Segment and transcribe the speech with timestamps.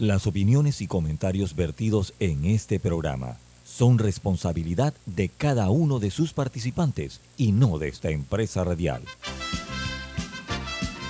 [0.00, 3.36] Las opiniones y comentarios vertidos en este programa
[3.66, 9.02] son responsabilidad de cada uno de sus participantes y no de esta empresa radial.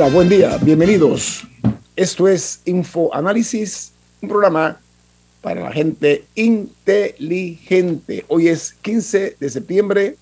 [0.00, 1.42] Hola, buen día, bienvenidos.
[1.96, 3.90] Esto es Info Análisis,
[4.22, 4.78] un programa
[5.42, 8.24] para la gente inteligente.
[8.28, 10.14] Hoy es 15 de septiembre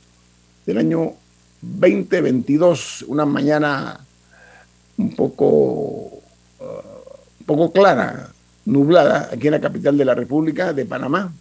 [0.64, 1.12] del año
[1.60, 4.00] 2022, una mañana
[4.96, 6.22] un poco, uh,
[7.40, 8.30] un poco clara,
[8.64, 11.34] nublada, aquí en la capital de la República de Panamá.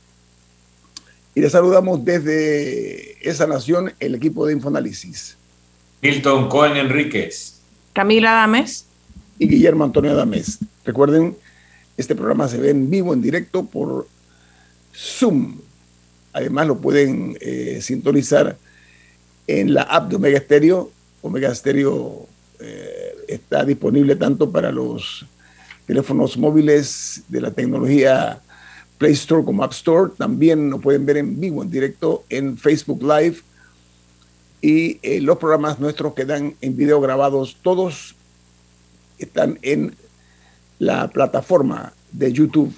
[1.34, 5.38] Y le saludamos desde esa nación el equipo de Infoanálisis.
[6.02, 7.55] Milton Cohen Enríquez.
[7.96, 8.86] Camila Dames.
[9.40, 10.60] Y Guillermo Antonio Dames.
[10.84, 11.34] Recuerden,
[11.96, 14.06] este programa se ve en vivo, en directo por
[14.94, 15.60] Zoom.
[16.34, 18.58] Además lo pueden eh, sintonizar
[19.48, 20.92] en la app de Omega Stereo.
[21.22, 22.28] Omega Stereo
[22.60, 25.26] eh, está disponible tanto para los
[25.88, 28.42] teléfonos móviles de la tecnología
[28.98, 30.12] Play Store como App Store.
[30.18, 33.38] También lo pueden ver en vivo, en directo, en Facebook Live
[34.66, 38.16] y eh, los programas nuestros quedan en video grabados, todos
[39.20, 39.96] están en
[40.80, 42.74] la plataforma de YouTube.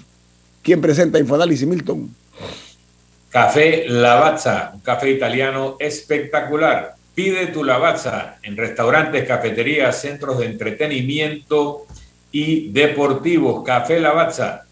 [0.60, 2.14] ¿Quién presenta Infoanálisis, Milton?
[3.30, 6.94] Café Lavazza, un café italiano espectacular.
[7.14, 11.86] Pide tu Lavazza en restaurantes, cafeterías, centros de entretenimiento
[12.30, 13.64] y deportivos.
[13.64, 14.66] Café Lavazza,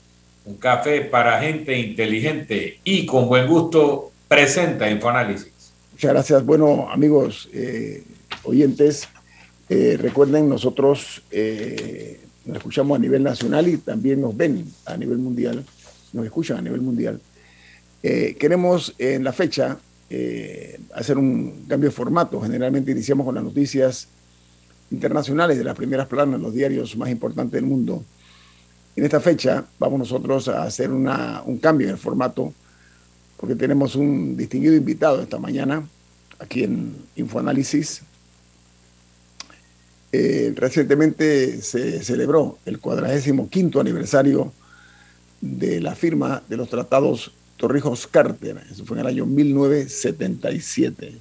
[0.44, 5.55] un café para gente inteligente y con buen gusto, presenta Infoanálisis.
[5.96, 6.44] Muchas gracias.
[6.44, 8.04] Bueno, amigos eh,
[8.42, 9.08] oyentes,
[9.70, 15.16] eh, recuerden, nosotros eh, nos escuchamos a nivel nacional y también nos ven a nivel
[15.16, 15.64] mundial,
[16.12, 17.18] nos escuchan a nivel mundial.
[18.02, 19.78] queremos en la fecha
[20.92, 22.42] hacer un cambio de formato.
[22.42, 24.06] Generalmente iniciamos con las noticias
[24.90, 28.04] internacionales de las primeras planas los diarios más importantes del mundo.
[28.96, 32.52] En esta fecha vamos nosotros a hacer una, un cambio en el formato
[33.36, 35.86] porque tenemos un distinguido invitado esta mañana
[36.38, 38.02] aquí en Infoanálisis.
[40.12, 44.52] Eh, recientemente se celebró el 45 aniversario
[45.40, 51.18] de la firma de los tratados Torrijos-Carter, eso fue en el año 1977.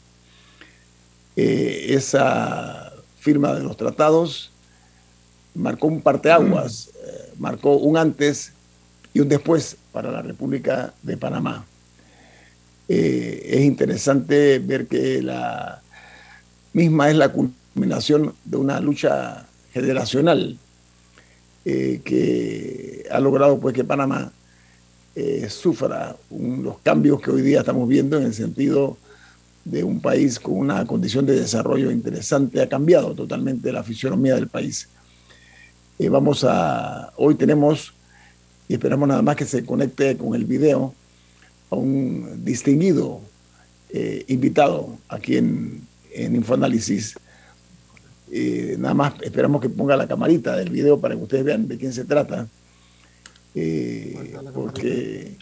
[1.38, 4.52] Eh, esa firma de los tratados
[5.54, 8.52] marcó un parteaguas, eh, marcó un antes
[9.14, 11.66] y un después para la República de Panamá.
[12.88, 15.82] Eh, es interesante ver que la
[16.74, 20.58] misma es la culminación de una lucha generacional
[21.66, 24.32] eh, que ha logrado pues que Panamá
[25.16, 28.98] eh, sufra los cambios que hoy día estamos viendo en el sentido
[29.64, 34.48] de un país con una condición de desarrollo interesante, ha cambiado totalmente la fisionomía del
[34.48, 34.90] país.
[35.98, 37.94] vamos a, hoy tenemos,
[38.68, 40.94] y esperamos nada más que se conecte con el video,
[41.70, 43.22] a un distinguido
[43.90, 45.82] eh, invitado aquí en,
[46.14, 47.16] en Infoanálisis.
[48.32, 51.78] Eh, nada más esperamos que ponga la camarita del video para que ustedes vean de
[51.78, 52.48] quién se trata.
[53.54, 55.38] Eh, porque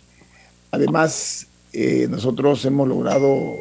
[0.71, 1.47] además
[2.07, 3.55] nosotros hemos logrado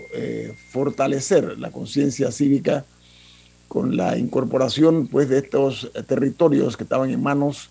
[0.70, 2.84] fortalecer la conciencia cívica
[3.68, 7.70] con la incorporación pues, de estos territorios que estaban en manos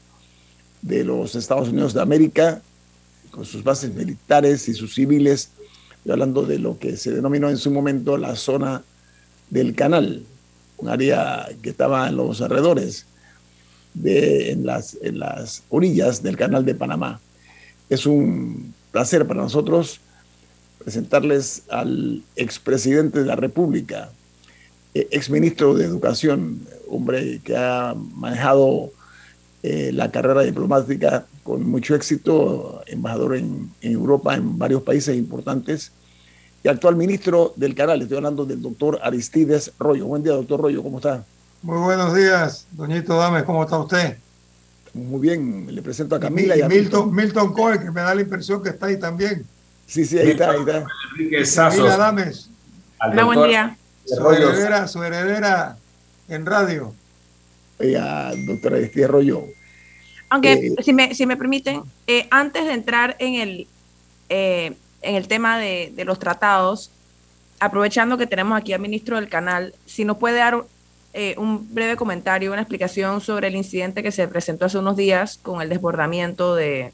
[0.81, 2.63] de los Estados Unidos de América
[3.31, 5.49] con sus bases militares y sus civiles,
[6.09, 8.83] hablando de lo que se denominó en su momento la zona
[9.49, 10.23] del canal,
[10.77, 13.05] un área que estaba en los alrededores,
[13.93, 17.19] de, en, las, en las orillas del canal de Panamá.
[17.89, 19.99] Es un placer para nosotros
[20.79, 24.11] presentarles al expresidente de la República,
[24.93, 28.91] eh, exministro de Educación, hombre que ha manejado
[29.63, 35.91] eh, la carrera diplomática con mucho éxito, embajador en, Europa, en varios países importantes,
[36.63, 38.01] y actual ministro del canal.
[38.01, 40.05] Estoy hablando del doctor Aristides Rollo.
[40.05, 41.23] Buen día, doctor Rollo, ¿cómo está?
[41.63, 44.17] Muy buenos días, doñito Dames, ¿cómo está usted?
[44.93, 48.21] Muy bien, le presento a Camila y, a Milton, Milton Cohen, que me da la
[48.21, 49.45] impresión que está ahí también.
[49.85, 50.85] Sí, sí, ahí está, ahí está.
[51.11, 51.85] Enrique Sasso.
[51.85, 52.49] Dames.
[52.99, 53.77] Hola, buen día.
[54.05, 55.77] Su heredera, su heredera
[56.27, 56.93] en radio.
[57.79, 59.45] Oiga, doctora Estía Arroyo.
[60.31, 63.67] Aunque, eh, si, me, si me permiten, eh, antes de entrar en el,
[64.29, 66.89] eh, en el tema de, de, los tratados,
[67.59, 70.63] aprovechando que tenemos aquí al ministro del canal, si nos puede dar
[71.35, 75.61] un breve comentario, una explicación sobre el incidente que se presentó hace unos días con
[75.61, 76.93] el desbordamiento de...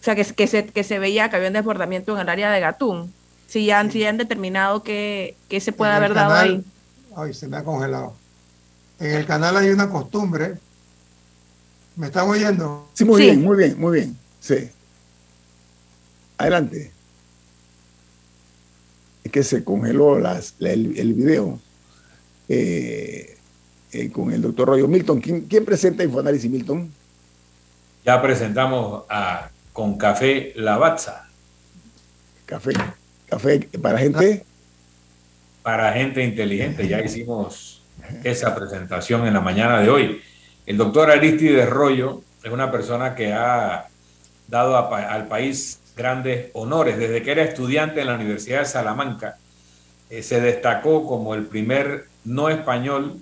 [0.00, 2.50] O sea, que, que, se, que se veía que había un desbordamiento en el área
[2.50, 3.12] de Gatún.
[3.46, 6.64] Si ya, si ya han determinado que, que se puede haber dado ahí.
[7.14, 8.14] Ay, se me ha congelado.
[8.98, 10.54] En el canal hay una costumbre.
[11.96, 12.88] ¿Me están oyendo?
[12.92, 14.16] Sí, muy bien, muy bien, muy bien.
[14.38, 14.68] Sí.
[16.36, 16.92] Adelante.
[19.24, 21.58] Es que se congeló las, el, video
[22.48, 23.36] eh,
[23.92, 25.20] eh, con el doctor Royo Milton.
[25.20, 26.92] ¿Quién, presenta Infoanálisis, Milton?
[28.04, 31.28] Ya presentamos a Con Café Lavazza.
[32.44, 32.72] Café.
[33.26, 34.44] Café para gente.
[35.62, 36.86] Para gente inteligente.
[36.86, 37.82] Ya hicimos
[38.22, 40.20] esa presentación en la mañana de hoy.
[40.66, 43.86] El doctor Aristides Rollo es una persona que ha
[44.48, 46.98] dado al país grandes honores.
[46.98, 49.38] Desde que era estudiante en la Universidad de Salamanca,
[50.10, 53.20] eh, se destacó como el primer no español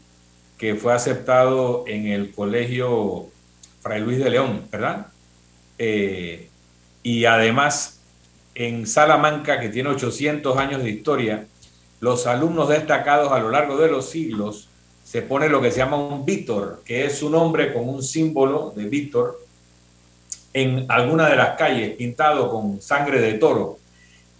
[0.56, 3.28] que fue aceptado en el colegio
[3.82, 5.08] Fray Luis de León, ¿verdad?
[5.76, 6.48] Eh,
[7.02, 8.00] y además,
[8.54, 11.46] en Salamanca, que tiene 800 años de historia,
[12.00, 14.70] los alumnos destacados a lo largo de los siglos
[15.04, 18.72] se pone lo que se llama un Víctor, que es un hombre con un símbolo
[18.74, 19.38] de Víctor
[20.52, 23.78] en alguna de las calles, pintado con sangre de toro.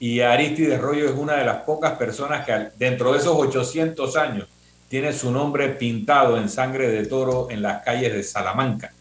[0.01, 4.49] Y Aristides Rollo es una de las pocas personas que dentro de esos 800 años
[4.89, 8.93] tiene su nombre pintado en sangre de toro en las calles de Salamanca.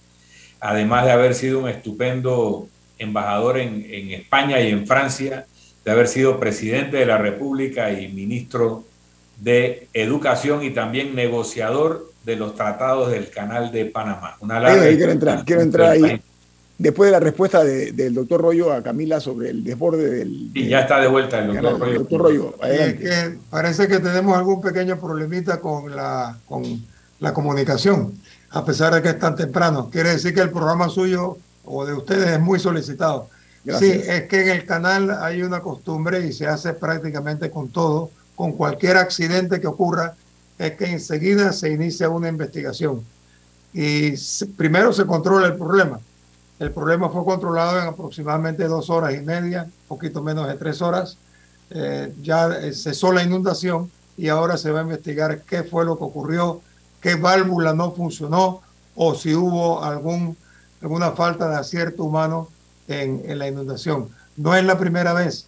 [0.60, 2.68] Además de haber sido un estupendo
[2.98, 5.46] embajador en, en España y en Francia,
[5.84, 8.86] de haber sido presidente de la República y ministro
[9.38, 14.38] de Educación y también negociador de los tratados del Canal de Panamá.
[14.40, 16.22] Una ahí, quiero entrar, quiero entrar ahí.
[16.78, 20.50] Después de la respuesta del doctor Rollo a Camila sobre el desborde del...
[20.54, 22.56] Y ya está de vuelta el doctor Rollo.
[23.50, 26.64] parece que tenemos algún pequeño problemita con la, con
[27.20, 28.14] la comunicación,
[28.50, 29.90] a pesar de que es tan temprano.
[29.92, 33.30] Quiere decir que el programa suyo o de ustedes es muy solicitado.
[33.80, 38.12] Sí, es que en el canal hay una costumbre y se hace prácticamente con todo
[38.36, 40.16] con cualquier accidente que ocurra
[40.58, 43.04] es que enseguida se inicia una investigación
[43.74, 44.14] y
[44.56, 46.00] primero se controla el problema.
[46.60, 51.18] El problema fue controlado en aproximadamente dos horas y media, poquito menos de tres horas.
[51.72, 56.04] Eh, ya cesó la inundación y ahora se va a investigar qué fue lo que
[56.04, 56.62] ocurrió,
[57.02, 58.62] qué válvula no funcionó
[58.96, 60.38] o si hubo algún,
[60.82, 62.50] alguna falta de acierto humano
[62.88, 64.10] en, en la inundación.
[64.38, 65.48] No es la primera vez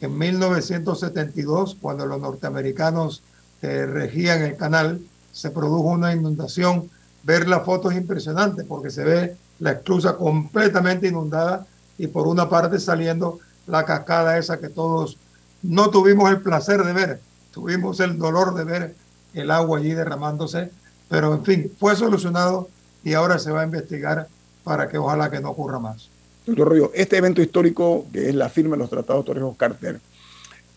[0.00, 3.22] en 1972, cuando los norteamericanos
[3.62, 5.00] eh, regían el canal,
[5.32, 6.90] se produjo una inundación.
[7.22, 11.66] Ver la foto es impresionante porque se ve la esclusa completamente inundada
[11.98, 15.18] y por una parte saliendo la cascada esa que todos
[15.62, 17.20] no tuvimos el placer de ver,
[17.50, 18.96] tuvimos el dolor de ver
[19.34, 20.70] el agua allí derramándose,
[21.08, 22.68] pero en fin, fue solucionado
[23.02, 24.28] y ahora se va a investigar
[24.62, 26.10] para que ojalá que no ocurra más.
[26.46, 30.00] Doctor Río, este evento histórico que es la firma de los tratados Torrijos Carter,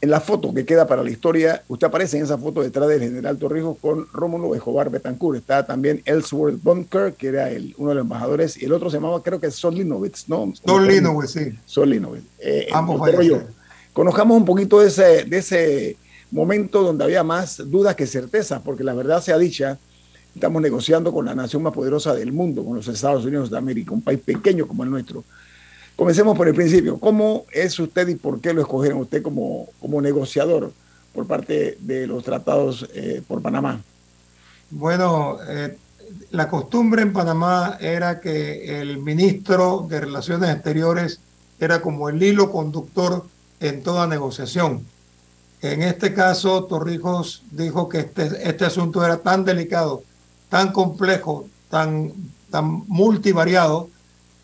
[0.02, 3.02] en la foto que queda para la historia, usted aparece en esa foto detrás del
[3.02, 5.40] general Torrijos con Rómulo Ejobar Betancourt.
[5.40, 8.96] Está también Ellsworth Bunker, que era el, uno de los embajadores, y el otro se
[8.98, 10.54] llamaba, creo que Sol Linovitz, ¿no?
[10.66, 11.60] Sol Linovitz, sí.
[11.66, 12.24] Sol Linovitz.
[12.40, 13.02] Eh, Ambos
[13.92, 15.98] conozcamos un poquito de ese, de ese
[16.32, 19.78] momento donde había más dudas que certezas, porque la verdad sea dicha,
[20.34, 23.92] estamos negociando con la nación más poderosa del mundo, con los Estados Unidos de América,
[23.92, 25.26] un país pequeño como el nuestro
[26.00, 26.98] Comencemos por el principio.
[26.98, 30.72] ¿Cómo es usted y por qué lo escogieron usted como, como negociador
[31.14, 33.82] por parte de los tratados eh, por Panamá?
[34.70, 35.78] Bueno, eh,
[36.32, 41.20] la costumbre en Panamá era que el ministro de Relaciones Exteriores
[41.60, 43.26] era como el hilo conductor
[43.60, 44.86] en toda negociación.
[45.62, 50.04] En este caso, Torrijos dijo que este, este asunto era tan delicado,
[50.48, 52.14] tan complejo, tan,
[52.50, 53.90] tan multivariado,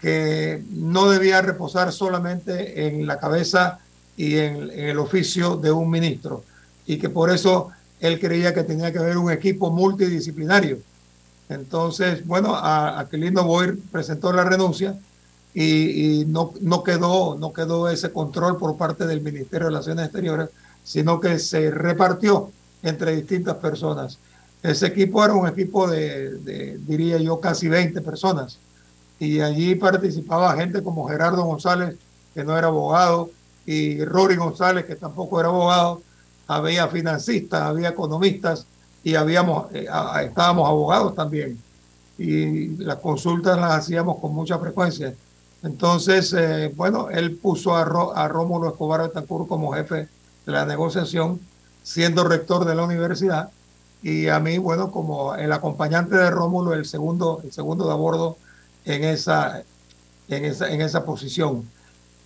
[0.05, 3.79] que no debía reposar solamente en la cabeza
[4.15, 6.43] y en, el oficio de un ministro
[6.85, 10.77] y que por eso él creía que tenía que haber un equipo multidisciplinario.
[11.49, 14.95] Entonces, bueno, Aquilino Boyer presentó la renuncia
[15.55, 20.49] y, no, no, quedó, no quedó ese control por parte del Ministerio de Relaciones Exteriores,
[20.83, 22.51] sino que se repartió
[22.83, 24.19] entre distintas personas.
[24.61, 28.59] Ese equipo era un equipo de, de diría yo, casi 20 personas
[29.19, 31.95] y allí participaba gente como Gerardo González,
[32.33, 33.29] que no era abogado,
[33.65, 36.01] y Rory González, que tampoco era abogado,
[36.47, 38.67] había financistas, había economistas
[39.03, 39.87] y habíamos, eh,
[40.23, 41.57] estábamos abogados también.
[42.17, 45.13] Y las consultas las hacíamos con mucha frecuencia.
[45.63, 50.07] Entonces, eh, bueno, él puso a, a Rómulo Escobar Betancourt como jefe
[50.45, 51.39] de la negociación,
[51.81, 53.49] siendo rector de la universidad,
[54.05, 57.95] y a mí, bueno, como el acompañante de Rómulo, el segundo, el segundo de a
[58.85, 59.63] en esa,
[60.27, 61.67] en esa, en esa posición.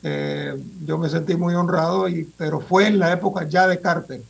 [0.03, 4.21] Eh, yo me sentí muy honrado, y, pero fue en la época ya de Carter.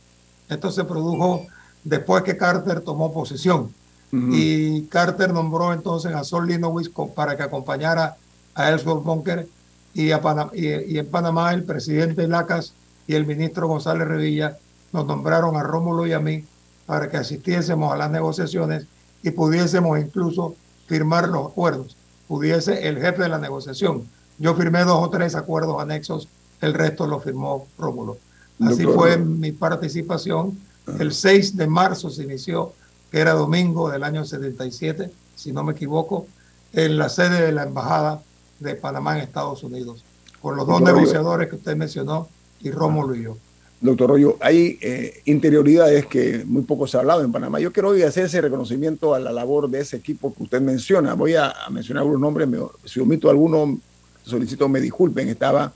[0.48, 1.46] Esto se produjo
[1.84, 3.72] después que Carter tomó posesión.
[4.12, 8.16] Y Carter nombró entonces a Sol Linowitz para que acompañara
[8.56, 9.46] a Ellsworth Bunker
[9.94, 10.20] y, a
[10.52, 12.74] y, en Panamá el presidente Lacas
[13.06, 14.58] y el ministro González Revilla
[14.92, 16.44] nos nombraron a Rómulo y a mí
[16.86, 18.86] para que asistiésemos a las negociaciones
[19.22, 20.56] y pudiésemos incluso
[20.88, 21.96] firmar los acuerdos.
[22.30, 24.06] Pudiese el jefe de la negociación
[24.40, 26.26] yo firmé dos o tres acuerdos anexos,
[26.62, 28.16] el resto lo firmó Rómulo.
[28.58, 30.58] Así fue mi participación.
[30.98, 32.72] El 6 de marzo se inició,
[33.10, 36.26] que era domingo del año 77, si no me equivoco,
[36.72, 38.22] en la sede de la Embajada
[38.60, 40.04] de Panamá en Estados Unidos,
[40.40, 42.28] con los dos negociadores que usted mencionó
[42.60, 43.36] y Rómulo y yo.
[43.80, 47.60] Doctor Rollo, hay eh, interioridades que muy poco se ha hablado en Panamá.
[47.60, 51.14] Yo quiero hoy hacer ese reconocimiento a la labor de ese equipo que usted menciona.
[51.14, 52.48] Voy a, mencionar algunos nombres,
[52.84, 53.80] si omito alguno,
[54.22, 55.72] solicito me disculpen, estaba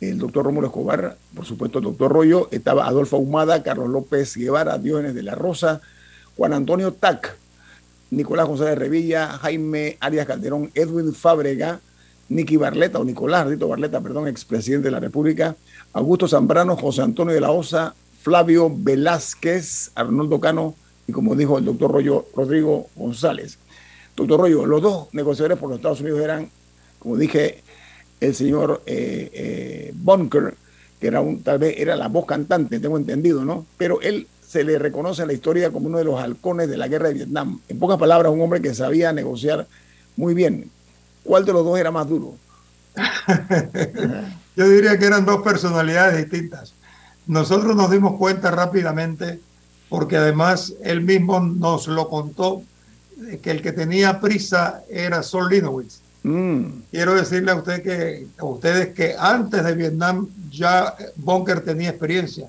[0.00, 4.78] el doctor Rómulo Escobar, por supuesto el doctor Rollo, estaba Adolfo Ahumada, Carlos López Guevara,
[4.78, 5.80] Diógenes de la Rosa,
[6.36, 7.36] Juan Antonio Tac,
[8.10, 11.80] Nicolás González Revilla, Jaime Arias Calderón, Edwin Fábrega,
[12.28, 15.56] Nicky Barleta, o Nicolás Ardito Barleta, perdón, expresidente de la República,
[15.92, 20.74] Augusto Zambrano, José Antonio de la Osa, Flavio Velázquez, Arnoldo Cano
[21.06, 23.58] y como dijo el doctor Rollo, Rodrigo González.
[24.14, 26.50] Doctor Rollo, los dos negociadores por los Estados Unidos eran,
[26.98, 27.62] como dije,
[28.20, 30.54] el señor eh, eh, Bunker,
[31.00, 33.64] que era un, tal vez era la voz cantante, tengo entendido, ¿no?
[33.78, 36.88] Pero él se le reconoce en la historia como uno de los halcones de la
[36.88, 37.60] guerra de Vietnam.
[37.68, 39.66] En pocas palabras, un hombre que sabía negociar
[40.16, 40.70] muy bien.
[41.24, 42.34] ¿Cuál de los dos era más duro?
[44.58, 46.74] Yo diría que eran dos personalidades distintas.
[47.28, 49.40] Nosotros nos dimos cuenta rápidamente,
[49.88, 52.62] porque además él mismo nos lo contó,
[53.40, 56.82] que el que tenía prisa era Sol Linowitz Mm.
[56.90, 62.48] Quiero decirle a, usted que, a ustedes que antes de Vietnam ya Bunker tenía experiencia,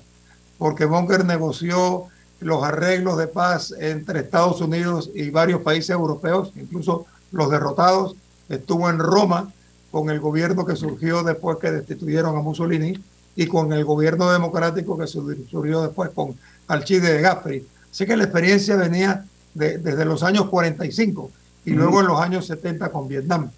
[0.58, 2.06] porque Bunker negoció
[2.40, 8.16] los arreglos de paz entre Estados Unidos y varios países europeos, incluso los derrotados.
[8.48, 9.52] Estuvo en Roma
[9.90, 12.98] con el gobierno que surgió después que destituyeron a Mussolini
[13.36, 16.36] y con el gobierno democrático que surgió después con
[16.68, 17.66] Alcide de Gasperi.
[17.90, 21.30] Así que la experiencia venía desde los años 45
[21.64, 23.50] y luego en los años 70 con Vietnam.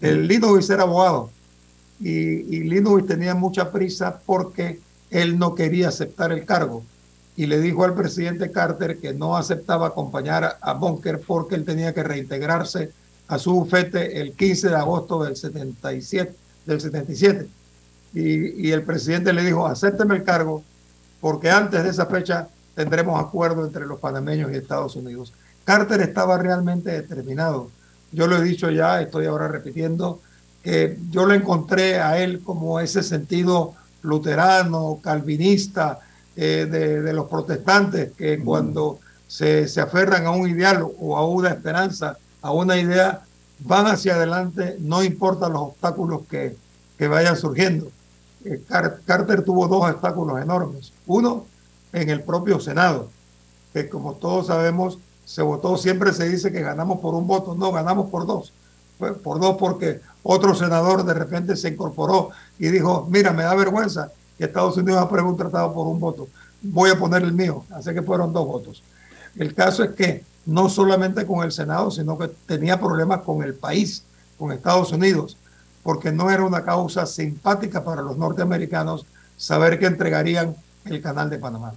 [0.00, 1.30] El Linowitz era abogado
[2.00, 4.80] y, y tenía mucha prisa porque
[5.10, 6.84] él no quería aceptar el cargo
[7.36, 11.94] y le dijo al presidente Carter que no aceptaba acompañar a Bunker porque él tenía
[11.94, 12.90] que reintegrarse
[13.28, 16.34] a su bufete el 15 de agosto del 77.
[16.66, 17.46] Del 77.
[18.14, 20.62] Y, y el presidente le dijo, acépteme el cargo
[21.20, 25.32] porque antes de esa fecha tendremos acuerdo entre los panameños y Estados Unidos.
[25.64, 27.70] Carter estaba realmente determinado
[28.12, 30.20] yo lo he dicho ya, estoy ahora repitiendo,
[30.62, 36.00] que yo lo encontré a él como ese sentido luterano, calvinista,
[36.36, 41.50] eh, de, los protestantes, que cuando se, se, aferran a un ideal o a una
[41.50, 43.22] esperanza, a una idea,
[43.60, 46.56] van hacia adelante, no importa los obstáculos que,
[46.96, 47.88] que vayan surgiendo.
[48.44, 50.92] Eh, Carter tuvo dos obstáculos enormes.
[51.06, 51.46] Uno,
[51.92, 53.10] en el propio Senado,
[53.72, 57.72] que como todos sabemos, se votó, siempre se dice que ganamos por un voto, no,
[57.72, 58.52] ganamos por dos.
[58.98, 64.10] Por dos porque otro senador de repente se incorporó y dijo, mira, me da vergüenza
[64.36, 66.28] que Estados Unidos apruebe un tratado por un voto,
[66.62, 68.82] voy a poner el mío, así que fueron dos votos.
[69.36, 73.52] El caso es que no solamente con el Senado, sino que tenía problemas con el
[73.52, 74.02] país,
[74.38, 75.36] con Estados Unidos,
[75.82, 79.04] porque no era una causa simpática para los norteamericanos
[79.36, 81.74] saber que entregarían el canal de Panamá.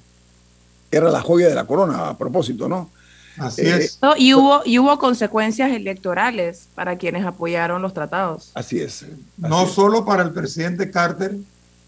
[0.89, 2.89] Era la joya de la corona, a propósito, ¿no?
[3.37, 3.99] Así eh, es.
[4.17, 8.51] y, hubo, y hubo consecuencias electorales para quienes apoyaron los tratados.
[8.53, 9.05] Así es.
[9.37, 11.35] no solo para el presidente Carter,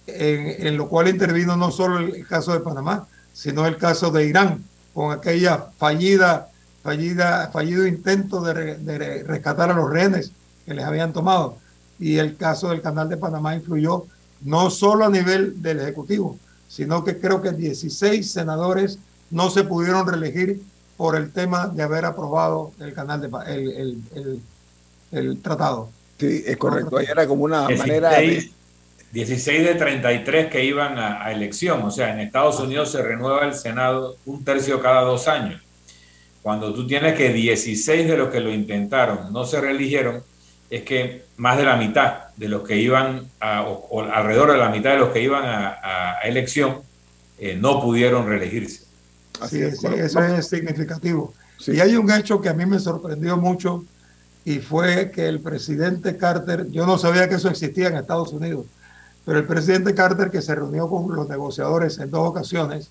[0.05, 4.65] en, lo cual intervino no solo el caso de Panamá, sino el caso de Irán,
[4.93, 6.49] con aquella fallida,
[6.83, 10.31] fallida, fallido intento de, de rescatar a los rehenes
[10.65, 11.57] que les habían tomado.
[11.99, 14.05] Y el caso del canal de Panamá influyó
[14.41, 16.37] no solo a nivel del Ejecutivo,
[16.67, 18.99] sino que creo que 16 senadores
[19.31, 20.61] no se pudieron reelegir
[20.97, 24.41] por el tema de haber aprobado el canal de el,
[25.11, 25.89] el tratado.
[26.19, 26.97] Sí, es correcto.
[26.97, 28.51] Ahí era como una manera de...
[29.11, 31.83] 16 de 33 que iban a, elección.
[31.83, 35.61] O sea, en Estados Unidos se renueva el Senado un tercio cada dos años.
[36.43, 40.21] Cuando tú tienes que 16 de los que lo intentaron no se reeligieron,
[40.69, 44.69] es que más de la mitad de los que iban, a, o, alrededor de la
[44.69, 46.81] mitad de los que iban a, elección,
[47.39, 48.83] eh, no pudieron reelegirse.
[49.39, 51.33] Así es, eso es significativo.
[51.67, 53.85] Y hay un hecho que a mí me sorprendió mucho
[54.45, 58.65] y fue que el presidente Carter, yo no sabía que eso existía en Estados Unidos,
[59.25, 62.89] pero el presidente Carter que se reunió con los negociadores en dos ocasiones,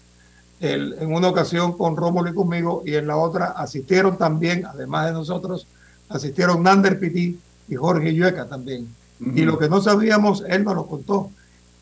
[0.62, 5.12] en una ocasión con Rómulo y conmigo y en la otra asistieron también, además de
[5.12, 5.66] nosotros,
[6.09, 7.37] asistieron Nander Pitti
[7.69, 8.87] y Jorge Yueca también.
[9.19, 11.31] Y lo que no sabíamos, él nos lo contó,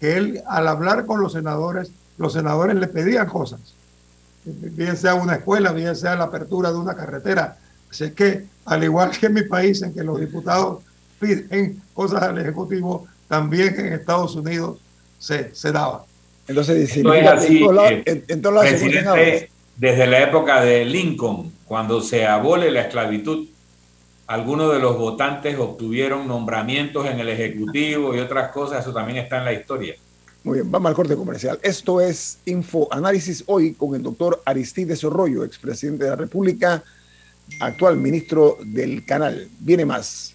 [0.01, 3.61] que él al hablar con los senadores, los senadores le pedían cosas,
[4.45, 7.59] bien sea una escuela, bien sea la apertura de una carretera.
[7.91, 10.83] Así que, al igual que en mi país, en que los diputados
[11.19, 14.79] piden cosas al Ejecutivo, también en Estados Unidos
[15.19, 16.05] se, se daba.
[16.51, 23.47] Entonces, Esto es así, presidente, desde la época de Lincoln, cuando se abole la esclavitud,
[24.27, 29.39] algunos de los votantes obtuvieron nombramientos en el Ejecutivo y otras cosas, eso también está
[29.39, 29.95] en la historia.
[30.43, 31.61] Muy bien, vamos al corte comercial.
[31.63, 36.83] Esto es Info Análisis hoy con el doctor Aristides Orroyo, expresidente de la República,
[37.61, 39.49] actual ministro del canal.
[39.61, 40.35] Viene más.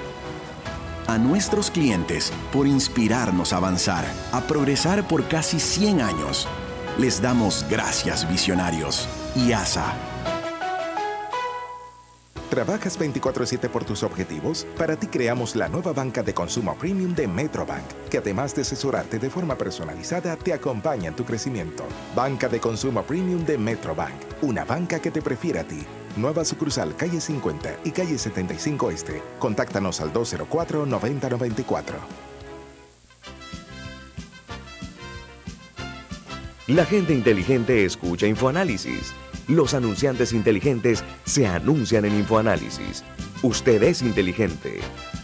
[1.07, 6.47] a nuestros clientes por inspirarnos a avanzar, a progresar por casi 100 años.
[6.97, 9.07] Les damos gracias, visionarios.
[9.35, 9.93] y ASA.
[12.49, 14.67] ¿Trabajas 24/7 por tus objetivos?
[14.77, 19.19] Para ti creamos la nueva banca de consumo premium de Metrobank, que además de asesorarte
[19.19, 21.85] de forma personalizada, te acompaña en tu crecimiento.
[22.13, 25.85] Banca de consumo premium de Metrobank, una banca que te prefiere a ti.
[26.17, 29.23] Nueva sucursal calle 50 y calle 75 Este.
[29.39, 31.83] Contáctanos al 204-9094.
[36.67, 39.13] La gente inteligente escucha InfoAnálisis.
[39.47, 43.03] Los anunciantes inteligentes se anuncian en InfoAnálisis.
[43.41, 44.79] Usted es inteligente.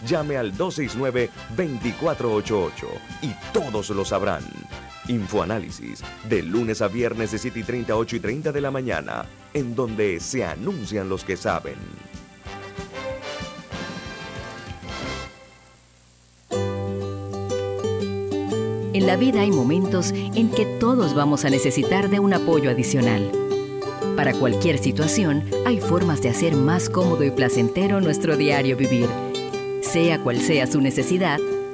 [0.06, 2.74] Llame al 269-2488
[3.22, 4.44] y todos lo sabrán.
[5.08, 9.26] Infoanálisis, de lunes a viernes de 7 y 30, 8 y 30 de la mañana,
[9.54, 11.76] en donde se anuncian los que saben.
[18.94, 23.32] En la vida hay momentos en que todos vamos a necesitar de un apoyo adicional.
[24.16, 29.08] Para cualquier situación, hay formas de hacer más cómodo y placentero nuestro diario vivir.
[29.82, 31.40] Sea cual sea su necesidad,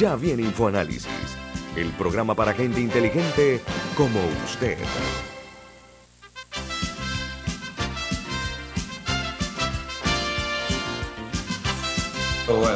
[0.00, 1.06] Ya viene InfoAnálisis,
[1.76, 3.60] el programa para gente inteligente
[3.98, 4.78] como usted.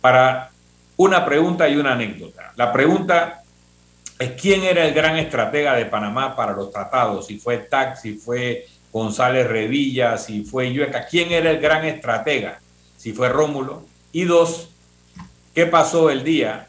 [0.00, 0.52] para
[0.96, 2.52] una pregunta y una anécdota.
[2.54, 3.39] La pregunta
[4.28, 8.66] quién era el gran estratega de Panamá para los tratados, si fue Tax, si fue
[8.92, 12.60] González Revilla, si fue Yueca, quién era el gran estratega.
[12.96, 13.86] si fue Rómulo.
[14.12, 14.68] Y dos,
[15.54, 16.68] ¿qué pasó el día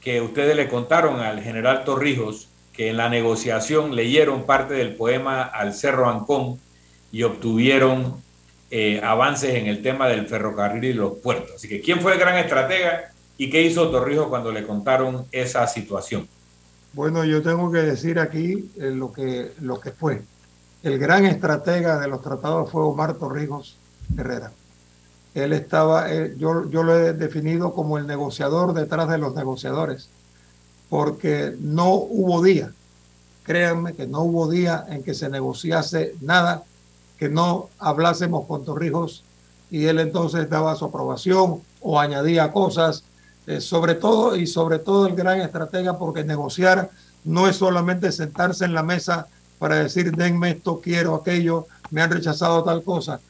[0.00, 5.42] que ustedes le contaron al general Torrijos que en la negociación leyeron parte del poema
[5.42, 6.58] al Cerro Ancón
[7.12, 8.20] y obtuvieron
[8.72, 11.52] eh, avances en el tema del ferrocarril y los puertos?
[11.54, 15.68] Así que, ¿quién fue el gran estratega y qué hizo Torrijos cuando le contaron esa
[15.68, 16.26] situación?
[16.94, 20.22] Bueno, yo tengo que decir aquí eh, lo, que, lo que fue.
[20.82, 23.76] El gran estratega de los tratados fue Omar Torrijos
[24.16, 24.52] Herrera.
[25.34, 30.10] Él estaba, yo, yo lo he definido como el negociador detrás de los negociadores,
[30.90, 32.70] porque no hubo día,
[33.42, 36.64] créanme que no hubo día en que se negociase nada,
[37.16, 39.24] que no hablásemos con Torrijos
[39.70, 43.04] y él entonces daba su aprobación o añadía cosas,
[43.46, 46.90] eh, sobre todo y sobre todo el gran estratega, porque negociar
[47.24, 49.26] no es solamente sentarse en la mesa
[49.58, 53.20] para decir, denme esto, quiero aquello, me han rechazado tal cosa.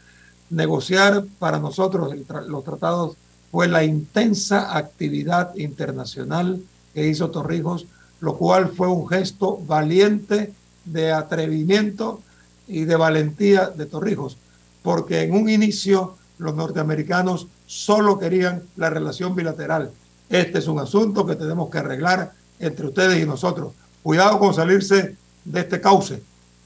[0.51, 2.14] Negociar para nosotros
[2.46, 3.16] los tratados
[3.51, 6.62] fue la intensa actividad internacional
[6.94, 7.87] que hizo Torrijos,
[8.20, 10.53] lo cual fue un gesto valiente
[10.85, 12.20] de atrevimiento
[12.66, 14.37] y de valentía de Torrijos,
[14.83, 19.90] porque en un inicio los norteamericanos solo querían la relación bilateral.
[20.32, 23.74] Este es un asunto que tenemos que arreglar entre ustedes y nosotros.
[24.02, 25.14] Cuidado con salirse
[25.44, 26.22] de este cauce.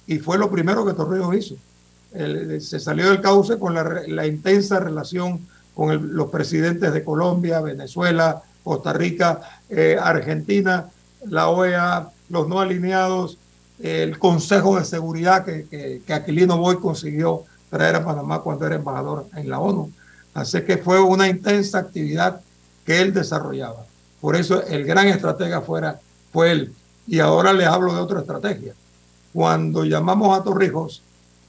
[0.07, 1.57] Y fue lo primero que Torrijos hizo.
[2.61, 8.93] se salió del cauce con la, intensa relación con los presidentes de Colombia, Venezuela, Costa
[8.93, 10.87] Rica, eh, Argentina,
[11.25, 13.37] la OEA, los no alineados,
[13.81, 19.27] el Consejo de Seguridad que, que, Aquilino Boy consiguió traer a Panamá cuando era embajador
[19.35, 19.91] en la ONU.
[20.35, 22.41] Así que fue una intensa actividad
[22.87, 23.85] que él desarrollaba.
[24.21, 26.01] Por eso el gran estratega fuera,
[26.33, 26.73] fue él.
[27.07, 28.73] Y ahora les hablo de otra estrategia.
[29.33, 31.03] Cuando llamamos a Torrijos,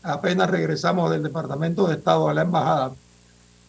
[0.03, 2.91] apenas regresamos del Departamento de Estado a la embajada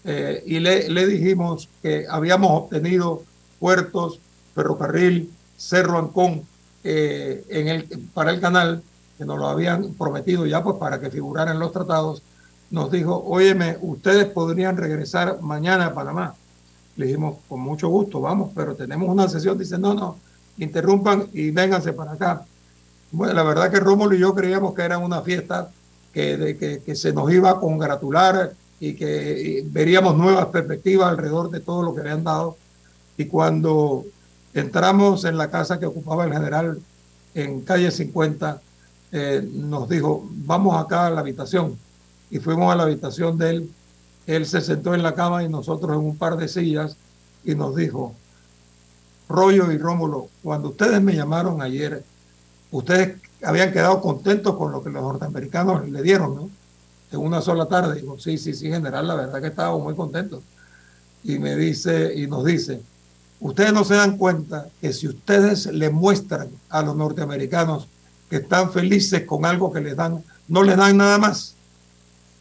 [0.05, 3.23] eh, y le, le, dijimos que habíamos obtenido
[3.59, 4.21] puertos,
[4.55, 6.43] ferrocarril, Cerro Ancón
[6.85, 8.83] eh, el, para el canal,
[9.17, 12.23] que nos lo habían prometido ya pues para que figuraran los tratados,
[12.71, 16.35] nos dijo, óyeme, ustedes podrían regresar mañana a Panamá.
[16.99, 19.57] Le dijimos, con mucho gusto, vamos, pero tenemos una sesión.
[19.57, 20.17] Dice, no, no,
[20.59, 22.45] interrumpan y vénganse para acá.
[23.13, 25.71] Bueno, la verdad que Rómulo y yo creíamos que era una fiesta
[26.13, 31.61] que, de, que, se nos iba a congratular y que veríamos nuevas perspectivas alrededor de
[31.61, 32.57] todo lo que habían dado.
[33.17, 34.05] Y cuando
[34.53, 36.81] entramos en la casa que ocupaba el general
[37.33, 38.61] en calle 50,
[39.13, 41.79] eh, nos dijo, vamos acá a la habitación.
[42.29, 43.71] Y fuimos a la habitación de él.
[44.29, 46.97] Él se sentó en la cama y nosotros en un par de sillas
[47.45, 48.15] y nos dijo,
[49.27, 52.05] Rollo y Rómulo, cuando ustedes me llamaron ayer,
[52.71, 56.51] ustedes habían quedado contentos con lo que los norteamericanos le dieron, ¿no?
[57.11, 58.03] En una sola tarde.
[58.03, 60.43] Digo, sí, sí, sí, general, la verdad que estábamos muy contentos.
[61.25, 62.83] Y me dice, y nos dice,
[63.41, 67.89] ustedes no se dan cuenta que si ustedes le muestran a los norteamericanos
[68.29, 71.55] que están felices con algo que les dan, no les dan nada más.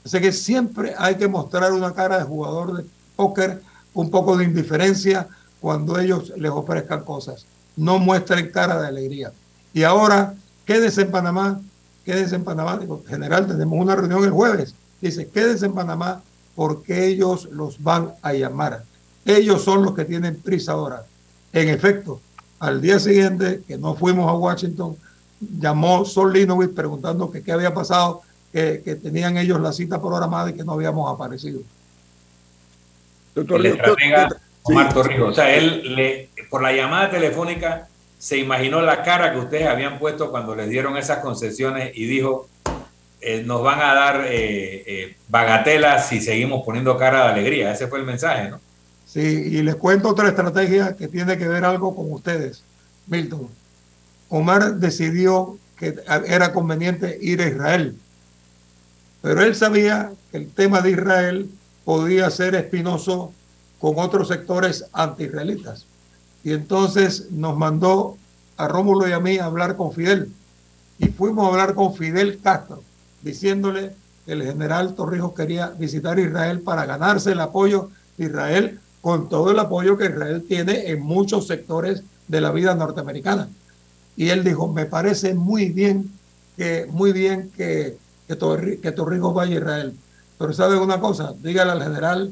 [0.07, 2.85] Así que siempre hay que mostrar una cara de jugador de
[3.17, 3.61] póker,
[3.93, 5.27] un poco de indiferencia
[5.59, 7.45] cuando ellos les ofrezcan cosas.
[7.75, 9.33] No muestren cara de alegría.
[9.73, 11.59] Y ahora, quédese en Panamá,
[12.05, 12.77] quédese en Panamá.
[12.77, 14.75] Digo, general, tenemos una reunión el jueves.
[15.01, 16.21] Dice, quédese en Panamá
[16.55, 18.85] porque ellos los van a llamar.
[19.25, 21.03] Ellos son los que tienen prisa ahora.
[21.51, 22.21] En efecto,
[22.59, 24.95] al día siguiente, que no fuimos a Washington,
[25.41, 28.21] llamó Sol Linovich preguntando que qué había pasado,
[28.57, 31.61] que, que, tenían ellos la cita programada y que no habíamos aparecido.
[33.35, 34.29] Doctor, el estratega
[34.63, 39.37] Omar Torrijos, o sea, él le, por la llamada telefónica se imaginó la cara que
[39.37, 42.47] ustedes habían puesto cuando les dieron esas concesiones y dijo,
[43.21, 47.71] eh, nos van a dar eh, eh, bagatelas si seguimos poniendo cara de alegría.
[47.71, 48.59] Ese fue el mensaje, ¿no?
[49.05, 52.63] Sí, y les cuento otra estrategia que tiene que ver algo con ustedes,
[53.05, 53.49] Milton.
[54.29, 55.93] Omar decidió que
[56.25, 57.95] era conveniente ir a Israel,
[59.21, 61.49] pero él sabía que el tema de Israel
[61.85, 63.33] podía ser espinoso
[63.79, 65.85] con otros sectores anti-israelitas.
[66.43, 68.17] Y entonces nos mandó
[68.57, 70.31] a Rómulo y a mí a hablar con Fidel.
[70.99, 72.83] Y fuimos a hablar con Fidel Castro,
[73.21, 73.93] diciéndole
[74.25, 79.51] que el general Torrijos quería visitar Israel para ganarse el apoyo de Israel, con todo
[79.51, 83.47] el apoyo que Israel tiene en muchos sectores de la vida norteamericana.
[84.15, 86.11] Y él dijo, me parece muy bien
[86.57, 89.93] que, muy bien que, que, Torrijos vaya a Israel.
[90.37, 91.33] Pero ¿sabe una cosa?
[91.41, 92.31] Dígale al general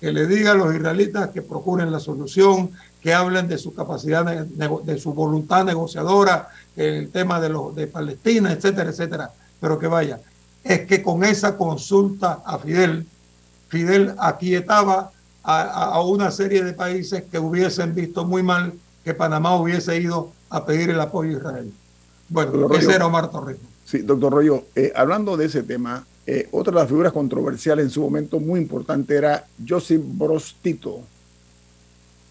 [0.00, 4.24] que le diga a los israelitas que procuren la solución, que hablen de su capacidad,
[4.24, 9.30] de, su voluntad negociadora, el tema de, los, de Palestina, etcétera, etcétera,
[9.60, 10.20] pero que vaya.
[10.62, 13.06] Es que con esa consulta a Fidel,
[13.68, 15.10] Fidel aquietaba
[15.42, 18.72] a, una serie de países que hubiesen visto muy mal
[19.04, 21.72] que Panamá hubiese ido a pedir el apoyo a Israel.
[22.30, 23.73] Bueno, ese era Omar Torrijos.
[23.84, 27.90] Sí, doctor Rollo, eh, hablando de ese tema, eh, otra de las figuras controversiales en
[27.90, 31.02] su momento muy importante era Joseph Broz Tito.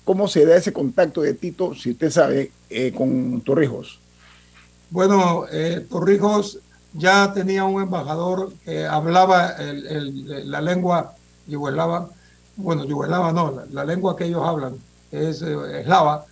[0.04, 4.00] ¿Cómo se da ese contacto de Tito, si usted sabe, eh, con Torrijos?
[4.90, 5.46] Bueno,
[5.90, 6.60] Torrijos
[6.94, 11.16] ya tenía un embajador que hablaba la lengua
[11.48, 12.10] yugoslava,
[12.58, 14.76] bueno, yugoslava no, la, lengua que ellos hablan
[15.12, 16.26] es eslava,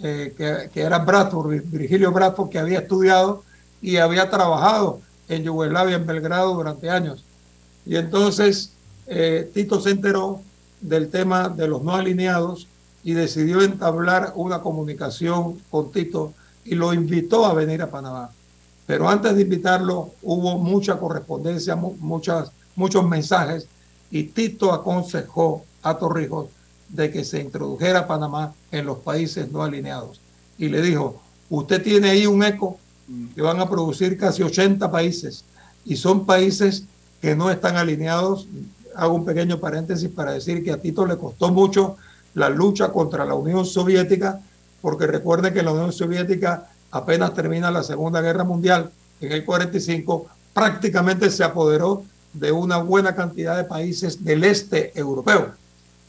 [0.00, 3.44] que, que, era Bradford, Virgilio Bradford, que había estudiado
[3.80, 7.24] y había trabajado en Yugoslavia, en Belgrado, durante años.
[7.84, 8.72] Y entonces
[9.06, 10.40] eh, Tito se enteró
[10.80, 12.66] del tema de los no alineados
[13.02, 16.32] y decidió entablar una comunicación con Tito
[16.64, 18.30] y lo invitó a venir a Panamá.
[18.86, 23.66] Pero antes de invitarlo hubo mucha correspondencia, muchas, muchos mensajes
[24.10, 26.48] y Tito aconsejó a Torrijos
[26.88, 30.20] de que se introdujera Panamá en los países no alineados.
[30.56, 32.78] Y le dijo, usted tiene ahí un eco
[33.34, 35.44] que van a producir casi 80 países
[35.84, 36.84] y son países
[37.20, 38.46] que no están alineados.
[38.94, 41.96] Hago un pequeño paréntesis para decir que a Tito le costó mucho
[42.34, 44.40] la lucha contra la Unión Soviética,
[44.80, 48.90] porque recuerden que la Unión Soviética apenas termina la Segunda Guerra Mundial,
[49.20, 55.52] en el 45, prácticamente se apoderó de una buena cantidad de países del este europeo,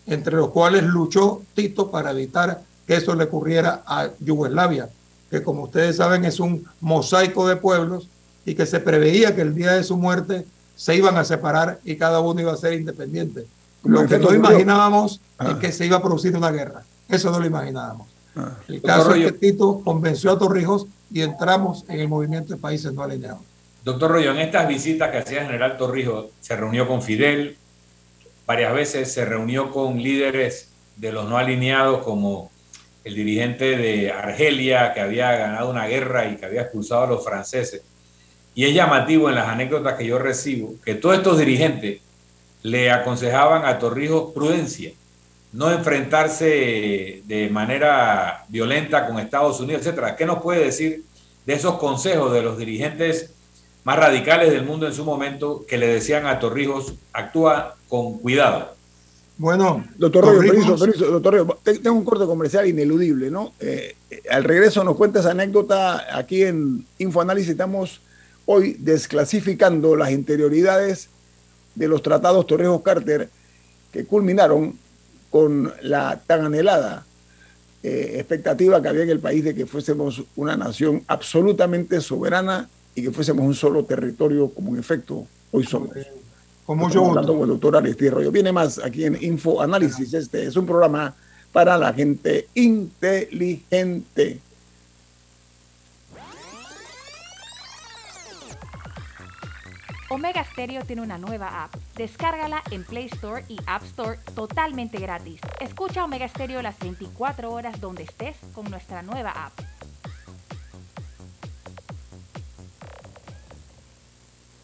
[0.05, 4.89] entre los cuales luchó Tito para evitar que eso le ocurriera a Yugoslavia
[5.29, 8.09] que como ustedes saben es un mosaico de pueblos
[8.45, 11.95] y que se preveía que el día de su muerte se iban a separar y
[11.97, 13.45] cada uno iba a ser independiente.
[13.83, 15.57] Lo que no imaginábamos es ah.
[15.59, 16.83] que se iba a producir una guerra.
[17.07, 18.07] Eso no lo imaginábamos.
[18.35, 18.51] Ah.
[18.67, 22.93] El caso es que Tito convenció a Torrijos y entramos en el movimiento de países
[22.93, 23.41] no alineados.
[23.83, 27.57] Doctor Rollo, en estas visitas que hacía el general Torrijos, se reunió con Fidel,
[28.45, 32.51] varias veces se reunió con líderes de los no alineados como
[33.09, 37.23] el dirigente de Argelia que había ganado una guerra y que había expulsado a los
[37.23, 37.81] franceses.
[38.53, 42.01] Y es llamativo en las anécdotas que yo recibo que todos estos dirigentes
[42.61, 44.91] le aconsejaban a Torrijos prudencia,
[45.51, 50.15] no enfrentarse de manera violenta con Estados Unidos, etcétera.
[50.15, 51.03] ¿Qué nos puede decir
[51.45, 53.33] de esos consejos de los dirigentes
[53.83, 58.78] más radicales del mundo en su momento que le decían a Torrijos, actúa con cuidado?
[59.39, 63.54] Bueno, doctor Rollo, doctor tengo un corte comercial ineludible, ¿no?
[63.62, 67.52] Eh, eh, al regreso nos cuenta esa anécdota aquí en Infoanálisis.
[67.52, 68.02] Estamos
[68.45, 71.08] hoy desclasificando las interioridades
[71.73, 73.30] de los tratados Torrijos-Carter
[73.93, 74.78] que culminaron
[75.30, 77.06] con la tan anhelada
[77.82, 83.04] eh, expectativa que había en el país de que fuésemos una nación absolutamente soberana y
[83.04, 85.91] que fuésemos un solo territorio como en efecto hoy somos.
[86.69, 87.25] Con mucho gusto.
[87.25, 88.32] Con el doctor Aristide Rollo.
[88.32, 90.13] Viene más aquí en Info Análisis.
[90.13, 91.15] Este es un programa
[91.51, 94.39] para la gente inteligente.
[100.10, 101.73] Omega Stereo tiene una nueva app.
[101.95, 105.41] Descárgala en Play Store y App Store totalmente gratis.
[105.60, 109.53] Escucha Omega Stereo las 24 horas donde estés con nuestra nueva app.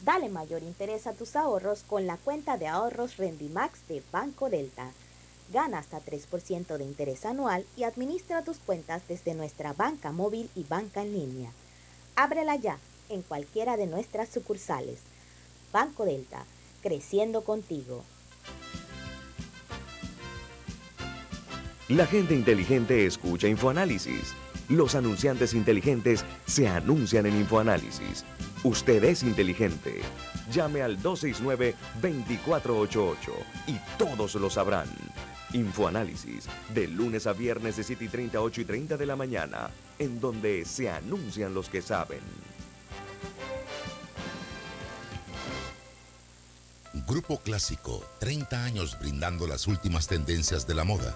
[0.05, 4.91] Dale mayor interés a tus ahorros con la cuenta de ahorros Rendimax de Banco Delta.
[5.51, 10.63] Gana hasta 3% de interés anual y administra tus cuentas desde nuestra banca móvil y
[10.63, 11.51] banca en línea.
[12.15, 12.77] Ábrela ya
[13.09, 14.99] en cualquiera de nuestras sucursales.
[15.73, 16.45] Banco Delta,
[16.83, 18.03] creciendo contigo.
[21.89, 24.35] La gente inteligente escucha InfoAnálisis.
[24.69, 28.23] Los anunciantes inteligentes se anuncian en InfoAnálisis.
[28.65, 30.01] Usted es inteligente.
[30.51, 33.15] Llame al 269-2488
[33.67, 34.87] y todos lo sabrán.
[35.53, 39.69] Infoanálisis, de lunes a viernes de 7 y 30, 8 y 30 de la mañana,
[39.99, 42.21] en donde se anuncian los que saben.
[47.07, 51.15] Grupo Clásico, 30 años brindando las últimas tendencias de la moda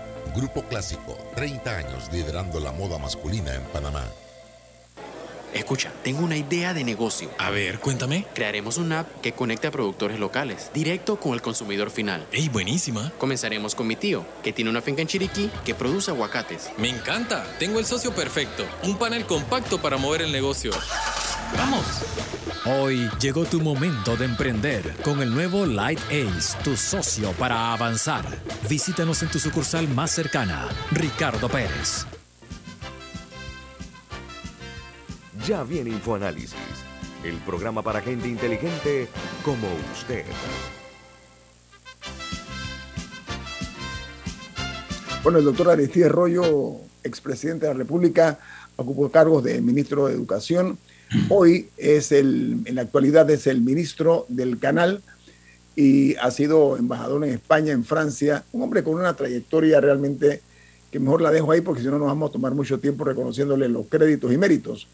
[0.35, 4.05] Grupo Clásico, 30 años liderando la moda masculina en Panamá.
[5.53, 7.29] Escucha, tengo una idea de negocio.
[7.37, 8.25] A ver, cuéntame.
[8.33, 12.25] Crearemos una app que conecte a productores locales, directo con el consumidor final.
[12.31, 13.11] ¡Ey, buenísima!
[13.17, 16.69] Comenzaremos con mi tío, que tiene una finca en Chiriquí que produce aguacates.
[16.77, 17.45] Me encanta.
[17.59, 18.65] Tengo el socio perfecto.
[18.83, 20.71] Un panel compacto para mover el negocio.
[21.57, 21.85] ¡Vamos!
[22.63, 28.23] Hoy llegó tu momento de emprender con el nuevo Light Ace, tu socio para avanzar.
[28.69, 32.05] Visítanos en tu sucursal más cercana, Ricardo Pérez.
[35.47, 36.53] Ya viene InfoAnálisis,
[37.23, 39.07] el programa para gente inteligente
[39.43, 40.23] como usted.
[45.23, 48.37] Bueno, el doctor Aristide Rollo, expresidente de la República,
[48.75, 50.77] ocupó cargos de ministro de Educación.
[51.29, 55.01] Hoy es el, en la actualidad es el ministro del canal
[55.75, 60.41] y ha sido embajador en España, en Francia, un hombre con una trayectoria realmente
[60.89, 63.67] que mejor la dejo ahí porque si no nos vamos a tomar mucho tiempo reconociéndole
[63.67, 64.87] los créditos y méritos.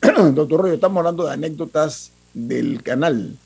[0.34, 3.36] Doctor Rollo, estamos hablando de anécdotas del canal,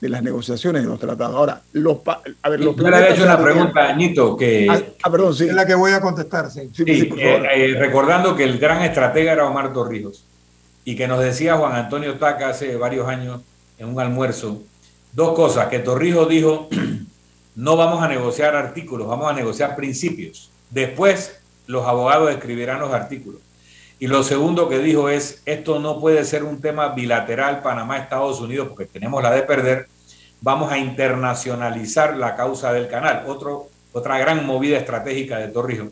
[0.00, 1.34] de las negociaciones de los tratados.
[1.34, 1.98] Ahora, los...
[2.42, 4.68] A ver, los Yo le había hecho una pregunta, Nito, que...
[4.70, 5.48] Ah, ah, perdón, sí.
[5.48, 6.70] Es la que voy a contestar, sí.
[6.72, 10.24] Sí, eh, eh, recordando que el gran estratega era Omar Torrijos
[10.84, 13.40] y que nos decía Juan Antonio Taca hace varios años
[13.78, 14.62] en un almuerzo,
[15.12, 16.68] dos cosas, que Torrijos dijo,
[17.54, 20.50] no vamos a negociar artículos, vamos a negociar principios.
[20.70, 23.40] Después los abogados escribirán los artículos.
[23.98, 28.68] Y lo segundo que dijo es, esto no puede ser un tema bilateral Panamá-Estados Unidos
[28.68, 29.86] porque tenemos la de perder,
[30.40, 33.24] vamos a internacionalizar la causa del canal.
[33.92, 35.88] Otra gran movida estratégica de Torrijos.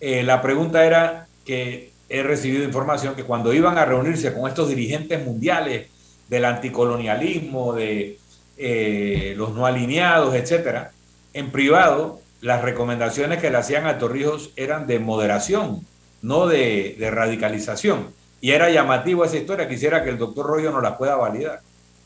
[0.00, 4.68] Eh, la pregunta era que he recibido información que cuando iban a reunirse con estos
[4.68, 5.88] dirigentes mundiales
[6.28, 8.18] del anticolonialismo, de
[8.56, 10.92] eh, los no alineados, etcétera,
[11.32, 15.86] en privado, las recomendaciones que le hacían a Torrijos eran de moderación,
[16.22, 18.08] no de, radicalización.
[18.40, 21.60] Y era llamativo esa historia, quisiera que el doctor Rollo nos la pueda validar.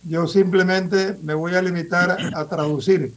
[0.04, 3.12] Yo simplemente me voy a limitar a traducir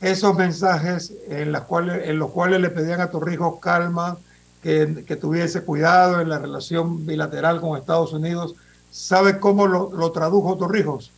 [0.00, 4.16] esos mensajes en los cuales le pedían a Torrijos calma,
[4.62, 8.54] que, que, tuviese cuidado en la relación bilateral con Estados Unidos.
[8.90, 11.10] ¿Sabe cómo lo, lo tradujo Torrijos?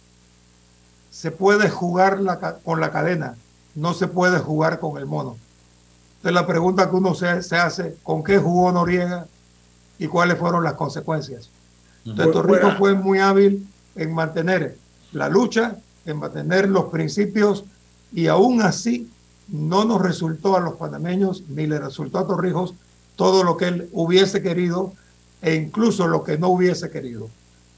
[1.11, 3.37] Se puede jugar la, con la cadena,
[3.74, 5.37] no se puede jugar con el mono.
[6.16, 9.26] Entonces la pregunta que uno se, se hace, ¿con qué jugó Noriega
[9.98, 11.50] y cuáles fueron las consecuencias?
[12.05, 14.78] Entonces Torrijos fue muy hábil en mantener
[15.12, 15.76] la lucha,
[16.07, 17.64] en mantener los principios
[18.12, 19.11] y aún así
[19.48, 22.74] no nos resultó a los panameños ni le resultó a Torrijos
[23.16, 24.92] todo lo que él hubiese querido
[25.40, 27.29] e incluso lo que no hubiese querido.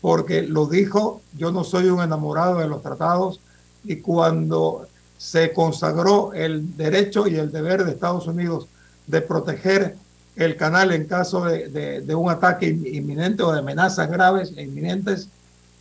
[0.00, 3.40] Porque lo dijo, yo no soy un enamorado de los tratados
[3.84, 8.66] y cuando se consagró el derecho y el deber de Estados Unidos
[9.06, 9.96] de proteger
[10.36, 15.28] el canal en caso de, de, un ataque inminente o de amenazas graves e inminentes,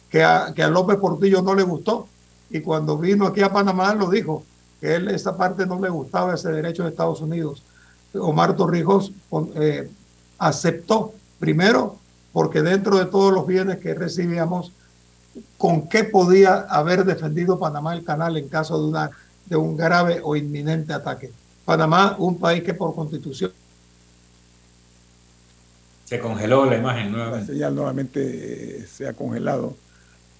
[0.09, 2.07] que a, que a López Portillo no le gustó.
[2.51, 4.43] Y cuando vino aquí a Panamá lo dijo,
[4.79, 7.63] que él esa parte no le gustaba ese derecho de Estados Unidos.
[8.15, 9.11] Omar Torrijos
[9.55, 9.89] eh,
[10.37, 11.97] aceptó, primero,
[12.31, 14.71] porque dentro de todos los bienes que recibíamos,
[15.57, 19.11] con qué podía haber defendido Panamá el canal en caso de, una,
[19.45, 21.31] de un grave o inminente ataque.
[21.65, 23.51] Panamá, un país que por constitución...
[26.05, 27.47] Se congeló la imagen nuevamente.
[27.47, 29.75] La señal nuevamente se ha congelado.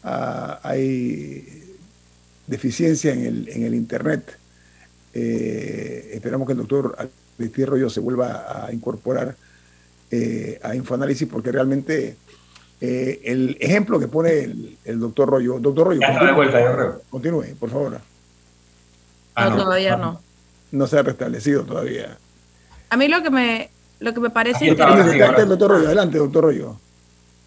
[0.04, 1.78] Ah, hay
[2.46, 4.38] deficiencia en el, en el Internet.
[5.14, 7.10] Eh, esperamos que el doctor
[7.40, 9.36] Aristide Rollo se vuelva a incorporar
[10.12, 12.16] eh, a Infoanálisis porque realmente
[12.80, 16.02] eh, el ejemplo que pone el, el doctor Rollo, doctor Rollo,
[16.36, 18.00] vuelta, continúe, por favor.
[19.36, 19.64] Ah, no, no.
[19.64, 20.22] todavía Ah, no.
[20.72, 22.18] No se ha restablecido todavía.
[22.90, 23.70] A mí lo que me,
[24.00, 25.46] lo que me parece interesante- sí.
[25.48, 26.78] Doctor Rollo, adelante, doctor Rollo.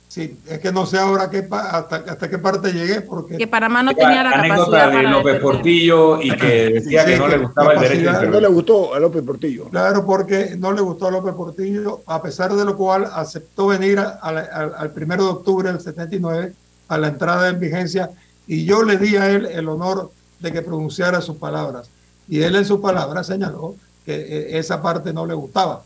[0.09, 3.37] Sí, es que no sé ahora qué pa- hasta, hasta qué parte llegué, porque...
[3.37, 5.43] que Panamá no tenía la anécdota capacidad de para López defender.
[5.43, 8.95] Portillo y que decía Sí, que no le gustaba el derecho de No le gustó
[8.95, 9.65] a López Portillo.
[9.69, 13.99] Claro, porque no le gustó a López Portillo, a pesar de lo cual aceptó venir
[13.99, 16.53] a- a la- al, primero de octubre del 79
[16.89, 18.09] a la entrada en vigencia
[18.47, 21.91] y yo le di a él el honor de que pronunciara sus palabras.
[22.29, 25.83] Y él en sus palabras señaló que eh, esa parte no le gustaba,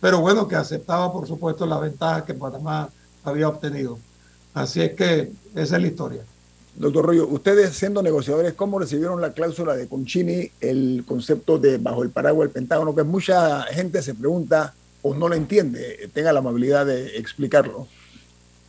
[0.00, 2.88] pero bueno, que aceptaba por supuesto la ventaja que Panamá
[3.24, 3.98] había obtenido.
[4.52, 6.22] Así es que esa es la historia.
[6.76, 12.02] Doctor Rollo, ustedes siendo negociadores, ¿cómo recibieron la cláusula de Conchini, el concepto de bajo
[12.02, 12.94] el paraguas del Pentágono?
[12.94, 16.10] Que mucha gente se pregunta o no lo entiende.
[16.12, 17.86] Tenga la amabilidad de explicarlo.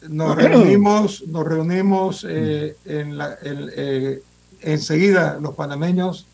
[0.08, 4.22] nos reunimos, nos reunimos eh, en la, eh,
[4.62, 6.28] enseguida los panameños,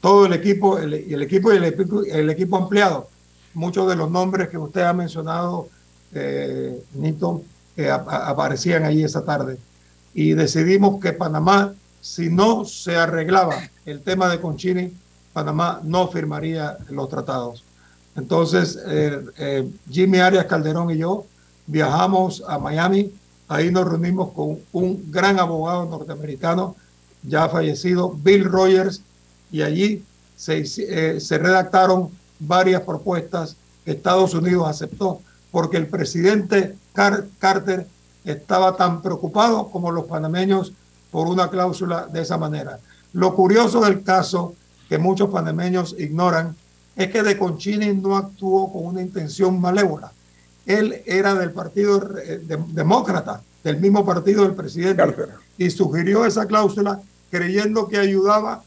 [0.00, 3.08] todo el equipo, el, el equipo y el equipo, el equipo ampliado.
[3.54, 5.68] Muchos de los nombres que usted ha mencionado,
[6.14, 7.42] eh, Nito,
[7.76, 9.58] que aparecían allí esa tarde.
[10.14, 14.92] Y decidimos que Panamá, si no se arreglaba el tema de Conchini,
[15.32, 17.62] Panamá no firmaría los tratados.
[18.16, 21.26] Entonces, eh, eh, Jimmy Arias Calderón y yo
[21.66, 23.12] viajamos a Miami,
[23.46, 26.74] ahí nos reunimos con un gran abogado norteamericano
[27.22, 29.02] ya fallecido, Bill Rogers,
[29.50, 30.04] y allí
[30.36, 35.20] se, eh, se redactaron varias propuestas que Estados Unidos aceptó,
[35.56, 37.86] porque el presidente Carter
[38.26, 40.74] estaba tan preocupado como los panameños
[41.10, 42.78] por una cláusula de esa manera.
[43.14, 44.52] Lo curioso del caso,
[44.86, 46.54] que muchos panameños ignoran,
[46.94, 50.12] es que De Conchini no actuó con una intención malévola.
[50.66, 52.38] Él era del Partido eh,
[52.74, 55.02] Demócrata, del mismo partido del presidente,
[55.56, 57.00] y sugirió esa cláusula
[57.30, 58.62] creyendo que ayudaba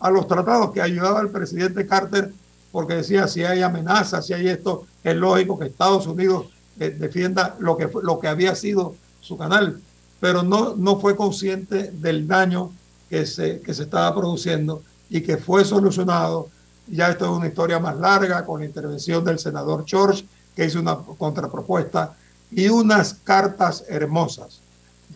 [0.00, 2.32] a, los tratados, que ayudaba al presidente Carter,
[2.76, 6.48] porque decía, si hay amenazas, si hay esto, es lógico que Estados Unidos
[6.78, 9.80] eh, defienda lo que, lo que había sido su canal,
[10.20, 12.74] pero no, no fue consciente del daño
[13.08, 16.50] que se, que se estaba produciendo y que fue solucionado.
[16.86, 20.78] Ya esto es una historia más larga con la intervención del senador George, que hizo
[20.78, 22.14] una contrapropuesta,
[22.50, 24.60] y unas cartas hermosas,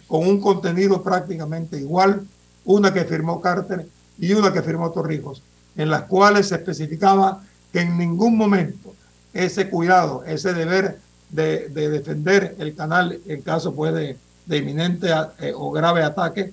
[0.09, 2.27] con un contenido prácticamente igual,
[2.65, 3.87] una que firmó Carter
[4.19, 5.43] y una que firmó Torrijos,
[5.77, 7.43] en las cuales se especificaba
[7.73, 8.95] que en ningún momento
[9.33, 10.99] ese cuidado, ese deber
[11.31, 14.17] de, defender el canal en caso pues, de,
[14.57, 15.09] inminente
[15.39, 16.53] eh, o grave ataque,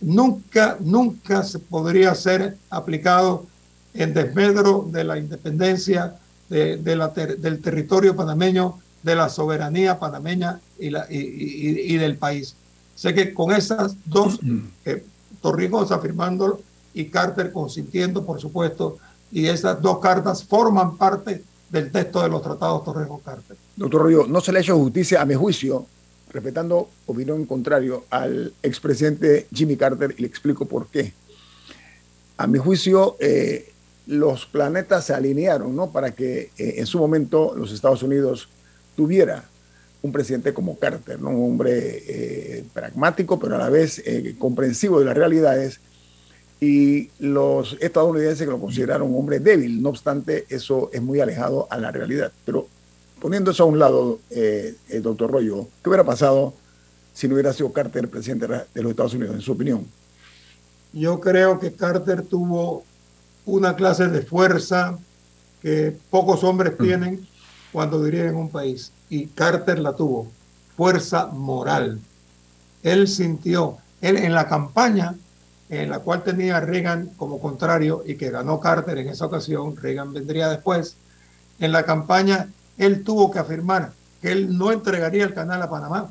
[0.00, 3.46] nunca, nunca se podría ser aplicado
[3.94, 6.14] en desmedro de la independencia
[6.48, 12.54] de, la del territorio panameño, de la soberanía panameña y, la, y, del país.
[12.94, 14.40] Sé que con esas dos,
[14.84, 15.04] eh,
[15.40, 16.60] Torrijos afirmándolo
[16.94, 18.98] y Carter consintiendo, por supuesto,
[19.30, 23.56] y esas dos cartas forman parte del texto de los tratados Torrijos-Carter.
[23.76, 25.86] Doctor Río, no se le ha hecho justicia, a mi juicio,
[26.30, 31.12] respetando opinión contrario al expresidente Jimmy Carter, y le explico por qué.
[32.38, 33.72] A mi juicio, eh,
[34.06, 35.90] los planetas se alinearon ¿no?
[35.90, 38.48] para que eh, en su momento los Estados Unidos
[38.96, 39.44] tuviera
[40.00, 41.30] un presidente como Carter, ¿no?
[41.30, 44.02] un hombre eh, pragmático, pero a la vez
[44.38, 45.80] comprensivo de las realidades,
[46.60, 49.80] y los estadounidenses que lo consideraron un hombre débil.
[49.80, 52.32] No obstante, eso es muy alejado a la realidad.
[52.44, 52.66] Pero
[53.20, 56.54] poniendo eso a un lado, el doctor Rollo, ¿qué hubiera pasado
[57.14, 59.86] si no hubiera sido Carter presidente de los Estados Unidos, en su opinión?
[60.92, 62.84] Yo creo que Carter tuvo
[63.44, 64.98] una clase de fuerza
[65.62, 66.82] que pocos hombres mm.
[66.82, 67.28] tienen
[67.72, 68.92] cuando dirigen un país.
[69.10, 70.28] Y Carter la tuvo,
[70.76, 71.98] fuerza moral.
[72.82, 75.14] Él sintió, él en la campaña
[75.70, 80.12] en la cual tenía Reagan como contrario y que ganó Carter en esa ocasión, Reagan
[80.12, 80.96] vendría después,
[81.58, 82.48] en la campaña
[82.78, 83.92] él tuvo que afirmar
[84.22, 86.10] que él no entregaría el canal a Panamá,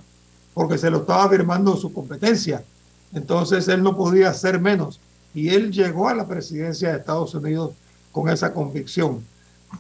[0.54, 2.64] porque se lo estaba afirmando su competencia.
[3.14, 5.00] Entonces él no podía hacer menos
[5.34, 7.72] y él llegó a la presidencia de Estados Unidos
[8.12, 9.24] con esa convicción.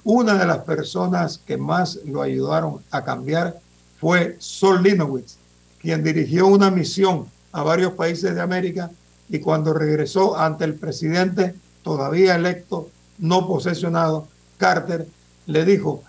[0.03, 3.59] Una de las personas que más lo ayudaron a cambiar
[3.99, 5.37] fue Sol Linowitz,
[5.79, 8.91] quien dirigió una misión a varios países de América
[9.29, 15.07] y cuando regresó ante el presidente todavía electo, no posesionado, Carter,
[15.45, 16.03] le dijo,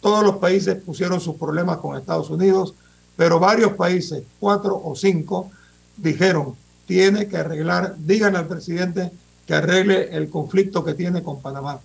[0.00, 2.74] todos los países pusieron sus problemas con Estados Unidos,
[3.16, 5.50] pero varios países, cuatro o cinco,
[5.96, 6.54] dijeron,
[6.86, 9.10] tiene que arreglar, digan al presidente
[9.46, 11.80] que arregle el conflicto que tiene con Panamá.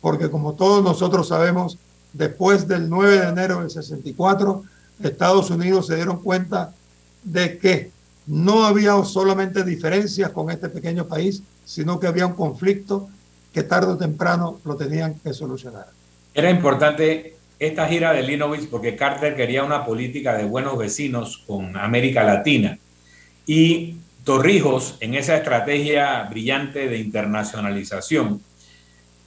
[0.00, 1.78] Porque como todos nosotros sabemos,
[2.12, 4.64] después del 9 de enero del 64,
[5.02, 6.74] Estados Unidos se dieron cuenta
[7.22, 7.90] de que
[8.26, 13.08] no había solamente diferencias con este pequeño país, sino que había un conflicto
[13.52, 15.86] que tarde o temprano lo tenían que solucionar.
[16.34, 21.76] Era importante esta gira de Linovich porque Carter quería una política de buenos vecinos con
[21.76, 22.78] América Latina.
[23.46, 28.40] Y Torrijos, en esa estrategia brillante de internacionalización,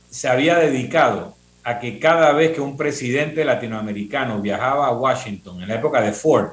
[0.10, 5.68] se había dedicado a que cada vez que un presidente latinoamericano viajaba a Washington, en
[5.68, 6.52] la época de Ford,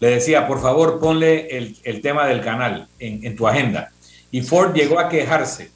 [0.00, 3.92] le decía, por favor, ponle el, tema del canal en, en tu agenda.
[4.30, 5.70] Y Ford llegó a quejarse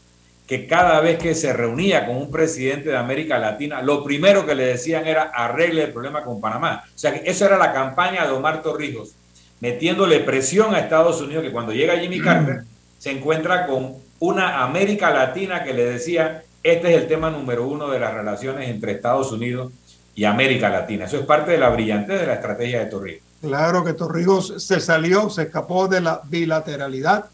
[0.46, 4.54] que cada vez que se reunía con un presidente de América Latina, lo primero que
[4.54, 6.84] le decían era arregle el problema con Panamá.
[6.86, 9.14] O sea, que esa era la campaña de Omar Torrijos
[9.60, 12.24] metiéndole presión a Estados Unidos, que cuando llega Jimmy mm.
[12.24, 12.64] Carter
[12.98, 17.88] se encuentra con una América Latina que le decía, este es el tema número uno
[17.88, 19.72] de las relaciones entre Estados Unidos
[20.14, 21.06] y América Latina.
[21.06, 23.22] Eso es parte de la brillantez de la estrategia de Torrijos.
[23.44, 27.26] Claro que Torrijos se salió, se escapó de la bilateralidad,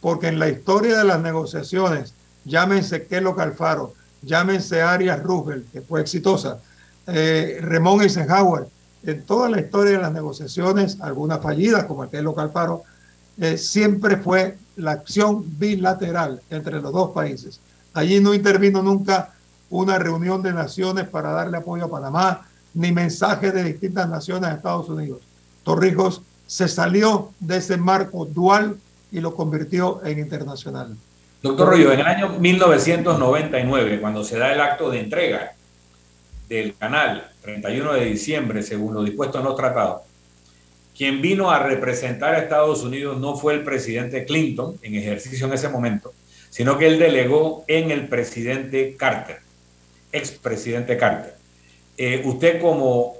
[0.00, 2.14] porque en la historia de las negociaciones,
[2.46, 3.92] llámense Kelo Calfaro,
[4.22, 6.60] llámense Arias Roosevelt, que fue exitosa,
[7.06, 8.68] eh, Ramón Eisenhower,
[9.02, 12.84] en toda la historia de las negociaciones, algunas fallidas como el local paro,
[13.36, 17.60] eh, siempre fue la acción bilateral entre los dos países.
[17.92, 19.34] Allí no intervino nunca
[19.68, 24.54] una reunión de naciones para darle apoyo a Panamá, ni mensajes de distintas naciones a
[24.54, 25.20] Estados Unidos.
[25.62, 28.76] Torrijos se salió de ese marco dual
[29.12, 30.96] y lo convirtió en internacional.
[31.42, 35.52] Doctor Rollo, en el año 1999, cuando se da el acto de entrega
[36.48, 40.02] del canal, 31 de diciembre, según lo dispuesto en los tratados,
[40.96, 45.54] quien vino a representar a Estados Unidos no fue el presidente Clinton en ejercicio en
[45.54, 46.12] ese momento,
[46.50, 49.38] sino que él delegó en el presidente Carter,
[50.12, 51.36] expresidente Carter.
[51.96, 53.14] Eh, usted como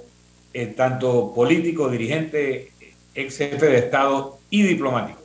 [0.53, 2.71] eh, tanto político, dirigente,
[3.13, 5.21] ex jefe de Estado y diplomático,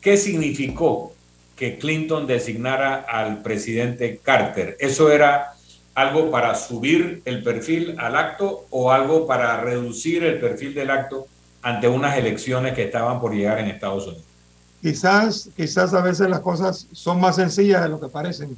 [0.00, 1.12] ¿qué significó
[1.56, 4.76] que Clinton designara al presidente Carter?
[4.78, 5.54] ¿Eso era
[5.94, 11.26] algo para subir el perfil al acto o algo para reducir el perfil del acto
[11.62, 14.24] ante unas elecciones que estaban por llegar en Estados Unidos?
[14.82, 18.56] Quizás, quizás a veces las cosas son más sencillas de lo que parecen,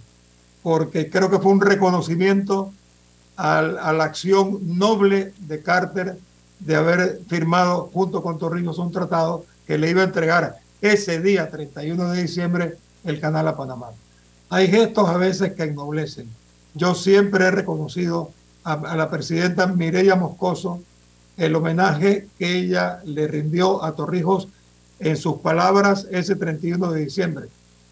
[0.63, 2.73] porque creo que fue un reconocimiento
[3.39, 6.19] a, la acción noble de Carter
[6.59, 11.49] de haber firmado junto con Torrijos un tratado que le iba a entregar ese día,
[11.49, 13.91] 31 de diciembre, el canal a Panamá.
[14.51, 16.29] Hay gestos a veces que ennoblecen.
[16.75, 18.33] Yo siempre he reconocido
[18.65, 20.81] a, a la presidenta Mireya Moscoso
[21.37, 24.49] el homenaje que ella le rindió a Torrijos
[24.99, 27.47] en sus palabras ese 31 de diciembre,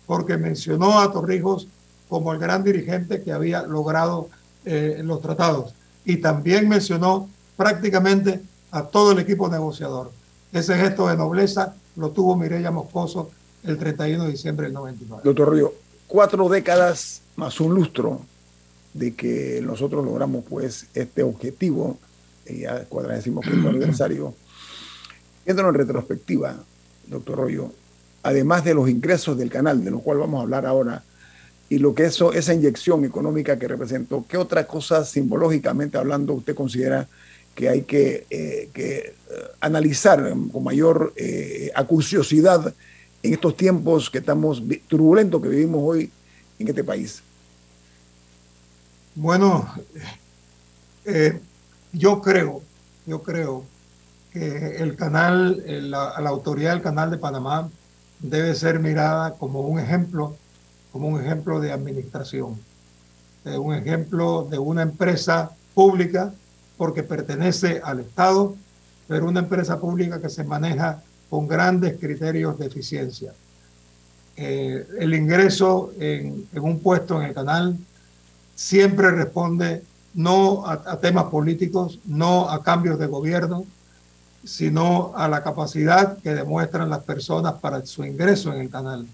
[0.06, 1.68] porque mencionó a Torrijos
[2.08, 4.28] como el gran dirigente que había logrado
[4.66, 5.74] eh, los tratados.
[6.04, 10.10] Y también mencionó prácticamente a todo el equipo negociador.
[10.52, 13.30] Ese gesto de nobleza lo tuvo Mireya Moscoso
[13.62, 15.22] el 31 de diciembre del 99.
[15.24, 15.72] Doctor Río,
[16.06, 18.20] cuatro décadas más un lustro
[18.92, 21.98] de que nosotros logramos pues este objetivo,
[22.44, 24.34] eh, ya cuadragésimo quinto aniversario.
[25.44, 26.56] Viéndolo en retrospectiva,
[27.06, 27.72] doctor Rollo,
[28.22, 31.04] además de los ingresos del canal, de lo cual vamos a hablar ahora,
[31.68, 36.54] y lo que eso, esa inyección económica que representó, ¿qué otra cosa simbológicamente hablando usted
[36.54, 37.08] considera
[37.54, 39.14] que hay que, eh, eh,
[39.60, 42.72] analizar con mayor eh, acuciosidad
[43.22, 46.10] en estos tiempos que estamos turbulentos que vivimos hoy
[46.58, 47.22] en este país?
[49.14, 49.66] Bueno,
[51.92, 52.62] yo creo,
[53.06, 53.64] yo creo
[54.32, 57.70] que el canal, la, la autoridad del canal de Panamá
[58.20, 60.36] debe ser mirada como un ejemplo
[60.96, 62.58] como un ejemplo de administración,
[63.44, 66.32] de un ejemplo de una empresa pública
[66.78, 68.56] porque pertenece al Estado,
[69.06, 73.34] pero una empresa pública que se maneja con grandes criterios de eficiencia.
[74.38, 77.76] Eh, el ingreso en, un puesto en el canal
[78.54, 79.82] siempre responde
[80.14, 83.66] no a, temas políticos, no a cambios de gobierno,
[84.44, 89.06] sino a la capacidad que demuestran las personas para su ingreso en el canal.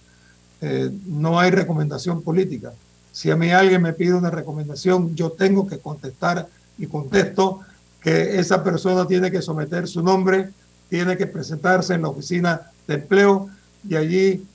[0.64, 2.72] Eh, no hay recomendación política.
[3.10, 6.46] Si a mí alguien me pide una recomendación, yo tengo que contestar
[6.78, 7.60] y contesto
[8.00, 10.50] que esa persona tiene que someter su nombre,
[10.88, 13.48] tiene que presentarse en la oficina de empleo
[13.88, 14.46] y allí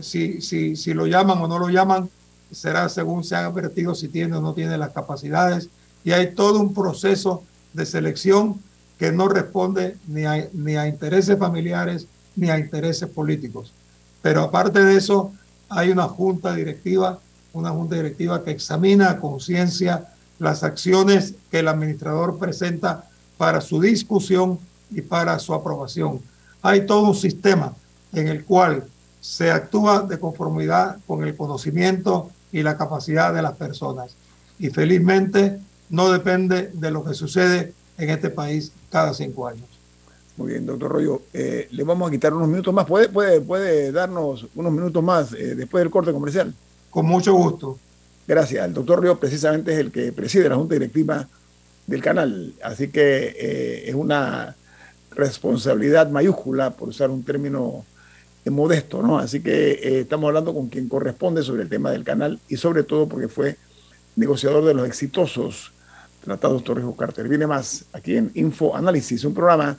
[0.00, 2.10] si, si, si lo llaman o no lo llaman,
[2.50, 5.68] será según se ha advertido si tiene o no tiene las capacidades.
[6.04, 8.60] Y hay todo un proceso de selección
[8.98, 13.72] que no responde ni a intereses familiares ni a intereses políticos.
[14.22, 15.32] Pero aparte de eso,
[15.74, 17.18] hay una junta directiva,
[17.52, 20.08] una junta directiva que examina a conciencia
[20.38, 23.04] las acciones que el administrador presenta
[23.38, 24.58] para su discusión
[24.90, 26.20] y para su aprobación.
[26.62, 27.74] Hay todo un sistema
[28.12, 28.84] en el cual
[29.20, 34.16] se actúa de conformidad con el conocimiento y la capacidad de las personas.
[34.58, 35.60] Y felizmente
[35.90, 39.71] no depende de lo que sucede en este país cada cinco años.
[40.36, 41.22] Muy bien, doctor Rollo.
[41.32, 42.86] Eh, le vamos a quitar unos minutos más.
[42.86, 46.54] ¿Puede, puede, puede darnos unos minutos más eh, después del corte comercial?
[46.90, 47.78] Con mucho gusto.
[48.26, 48.64] Gracias.
[48.64, 51.28] El doctor Río precisamente es el que preside la Junta Directiva
[51.86, 52.54] del canal.
[52.62, 54.56] Así que eh, es una
[55.10, 57.84] responsabilidad mayúscula, por usar un término
[58.46, 59.18] modesto, ¿no?
[59.18, 63.06] Así que estamos hablando con quien corresponde sobre el tema del canal y sobre todo
[63.06, 63.56] porque fue
[64.16, 65.72] negociador de los exitosos
[66.24, 67.28] tratados Torrijos Carter.
[67.28, 69.78] Viene más aquí en Info Análisis, un programa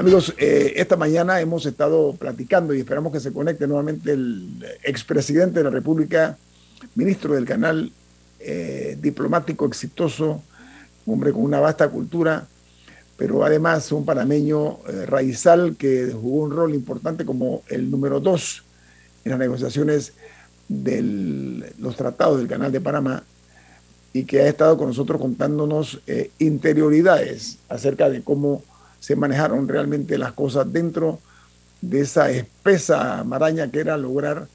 [0.00, 5.58] Amigos, eh, esta mañana hemos estado platicando y esperamos que se conecte nuevamente el expresidente
[5.58, 6.38] de la República,
[6.94, 7.92] ministro del canal,
[8.38, 10.42] eh, diplomático exitoso,
[11.04, 12.46] hombre con una vasta cultura,
[13.18, 18.62] pero además un panameño eh, raizal que jugó un rol importante como el número dos
[19.26, 20.14] en las negociaciones
[20.66, 23.22] de los tratados del canal de Panamá
[24.14, 26.00] y que ha estado con nosotros contándonos
[26.38, 28.64] interioridades acerca de cómo
[29.00, 31.18] se manejaron realmente las cosas dentro
[31.80, 34.46] de esa espesa maraña que era lograr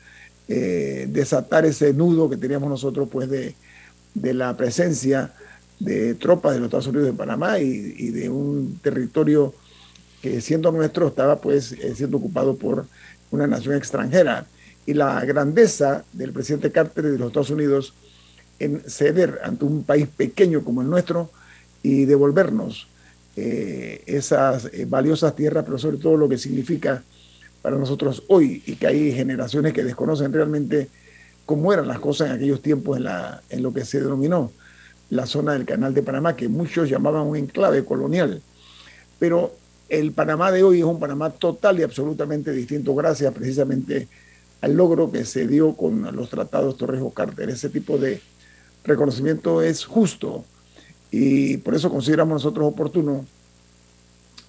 [0.47, 3.55] eh, desatar ese nudo que teníamos nosotros pues de,
[4.13, 5.33] la presencia
[5.79, 9.55] de tropas de los Estados Unidos de Panamá y, de un territorio
[10.21, 12.85] que siendo nuestro estaba pues eh, siendo ocupado por
[13.31, 14.45] una nación extranjera.
[14.85, 17.93] Y la grandeza del presidente Carter de los Estados Unidos
[18.59, 21.31] en ceder ante un país pequeño como el nuestro
[21.81, 22.87] y devolvernos
[23.37, 27.03] eh, esas eh, valiosas tierras, pero sobre todo lo que significa
[27.61, 30.87] para nosotros hoy y que hay generaciones que desconocen realmente
[31.45, 34.51] cómo eran las cosas en aquellos tiempos en, lo que se denominó
[35.09, 38.41] la zona del Canal de Panamá, que muchos llamaban un enclave colonial.
[39.19, 39.55] Pero
[39.89, 44.07] el Panamá de hoy es un Panamá total y absolutamente distinto gracias precisamente
[44.61, 47.49] al logro que se dio con los tratados Torrijos-Carter.
[47.49, 48.21] Ese tipo de
[48.83, 50.45] reconocimiento es justo
[51.17, 53.25] y por eso consideramos nosotros oportuno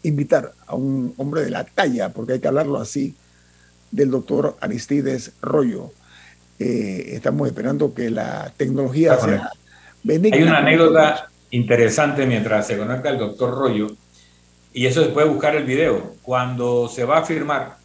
[0.03, 3.15] invitar a un hombre de la talla, porque hay que hablarlo así,
[3.93, 5.93] del doctor Aristides Rollo.
[6.59, 9.53] Eh, estamos esperando que la tecnología sea
[10.03, 10.37] benigna.
[10.37, 13.87] Hay una anécdota interesante mientras se conecta el doctor Rollo,
[14.73, 16.17] y eso se puede buscar el video.
[16.23, 17.77] Cuando se va a firmar,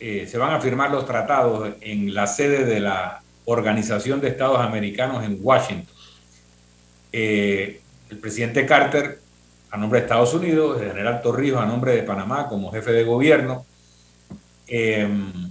[0.00, 4.58] eh, se van a firmar los tratados en la sede de la Organización de Estados
[4.58, 5.94] Americanos en Washington.
[7.12, 9.20] Eh, el presidente Carter
[9.70, 13.04] a nombre de Estados Unidos, el general Torrijos a nombre de Panamá como jefe de
[13.04, 13.66] gobierno,
[14.66, 15.50] em,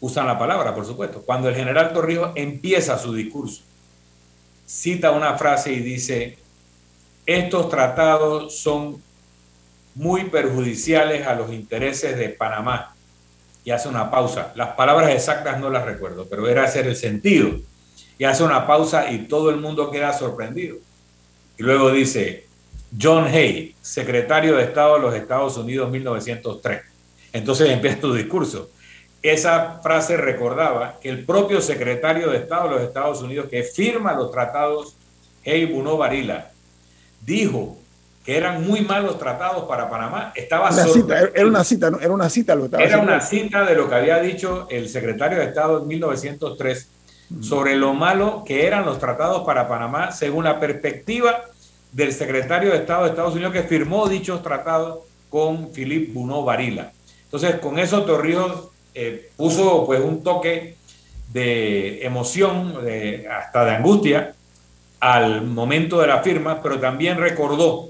[0.00, 1.22] usan la palabra, por supuesto.
[1.22, 3.62] Cuando el general Torrijos empieza su discurso,
[4.66, 6.38] cita una frase y dice,
[7.26, 9.00] estos tratados son
[9.94, 12.94] muy perjudiciales a los intereses de Panamá.
[13.64, 14.52] Y hace una pausa.
[14.56, 17.60] Las palabras exactas no las recuerdo, pero era hacer el sentido.
[18.18, 20.78] Y hace una pausa y todo el mundo queda sorprendido.
[21.62, 22.48] Y luego dice,
[23.00, 26.82] John Hay, secretario de Estado de los Estados Unidos 1903.
[27.32, 28.70] Entonces empieza tu discurso.
[29.22, 34.12] Esa frase recordaba que el propio secretario de Estado de los Estados Unidos que firma
[34.14, 34.96] los tratados,
[35.46, 36.50] Hay Buno Varila,
[37.24, 37.76] dijo
[38.24, 40.32] que eran muy malos tratados para Panamá.
[40.34, 43.88] Estaba una cita, era una cita, era una cita lo Era una cita de lo
[43.88, 46.88] que había dicho el secretario de Estado en 1903
[47.40, 51.44] sobre lo malo que eran los tratados para Panamá según la perspectiva
[51.92, 56.92] del secretario de Estado de Estados Unidos que firmó dichos tratados con Philip Bunó Varila.
[57.24, 60.76] Entonces, con eso Torrijos eh, puso pues un toque
[61.32, 62.76] de emoción,
[63.30, 64.34] hasta de angustia,
[65.00, 67.88] al momento de la firma, pero también recordó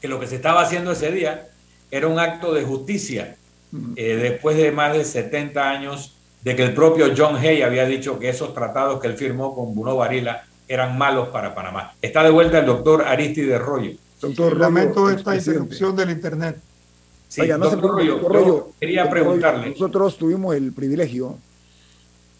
[0.00, 1.48] que lo que se estaba haciendo ese día
[1.90, 3.36] era un acto de justicia,
[3.96, 8.18] eh, después de más de 70 años de que el propio John Hay había dicho
[8.18, 11.94] que esos tratados que él firmó con Bruno Varela eran malos para Panamá.
[12.00, 13.90] Está de vuelta el doctor Aristide Rollo.
[14.20, 16.58] Doctor Lamento esta interrupción del Internet.
[17.26, 19.70] Sí, doctor Rollo, quería preguntarle.
[19.70, 21.36] nosotros tuvimos el privilegio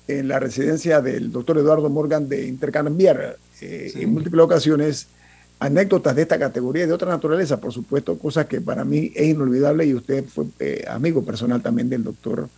[0.06, 5.08] en la residencia del doctor Eduardo Morgan de intercambiar eh, en múltiples ocasiones
[5.58, 9.26] anécdotas de esta categoría y de otra naturaleza, por supuesto, cosas que para mí es
[9.26, 12.48] inolvidable y usted fue eh, amigo personal también del doctor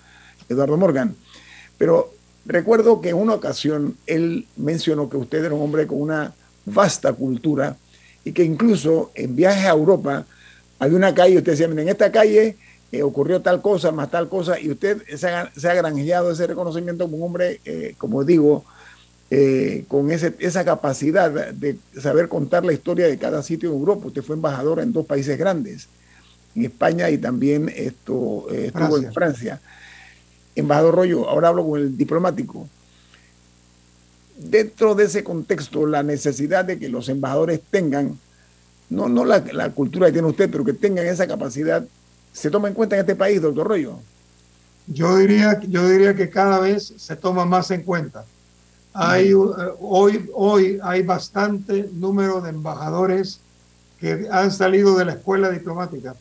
[0.51, 1.15] Eduardo Morgan.
[1.79, 2.13] Pero
[2.45, 6.35] recuerdo que en una ocasión él mencionó que usted era un hombre con una
[6.65, 7.77] vasta cultura
[8.25, 10.27] y que incluso en viajes a Europa
[10.79, 12.57] había una calle, usted decía, en esta calle
[12.91, 16.47] eh, ocurrió tal cosa, más tal cosa, y usted se ha, se ha granjeado ese
[16.47, 18.65] reconocimiento como un hombre, eh, como digo,
[19.31, 24.09] eh, con ese, esa capacidad de saber contar la historia de cada sitio en Europa.
[24.09, 25.89] Usted fue embajador en dos países grandes,
[26.55, 29.61] en España y también esto, estuvo en Francia.
[30.55, 32.69] Embajador Rollo, ahora hablo con el diplomático.
[34.37, 38.19] Dentro de ese contexto, la necesidad de que los embajadores tengan,
[38.91, 41.85] no, no la, la cultura que tiene usted, pero que tengan esa capacidad,
[42.33, 43.99] se toma en cuenta en este país, doctor Rollo.
[44.87, 48.25] Yo diría, yo diría que cada vez se toma más en cuenta.
[48.95, 49.35] Hay, eh,
[49.81, 53.41] hoy, hoy hay bastante número de embajadores
[53.99, 56.17] que han salido de la escuela diplomática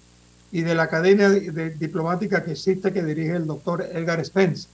[0.51, 4.67] y de la academia de, diplomática que existe que dirige el doctor Edgar Spence.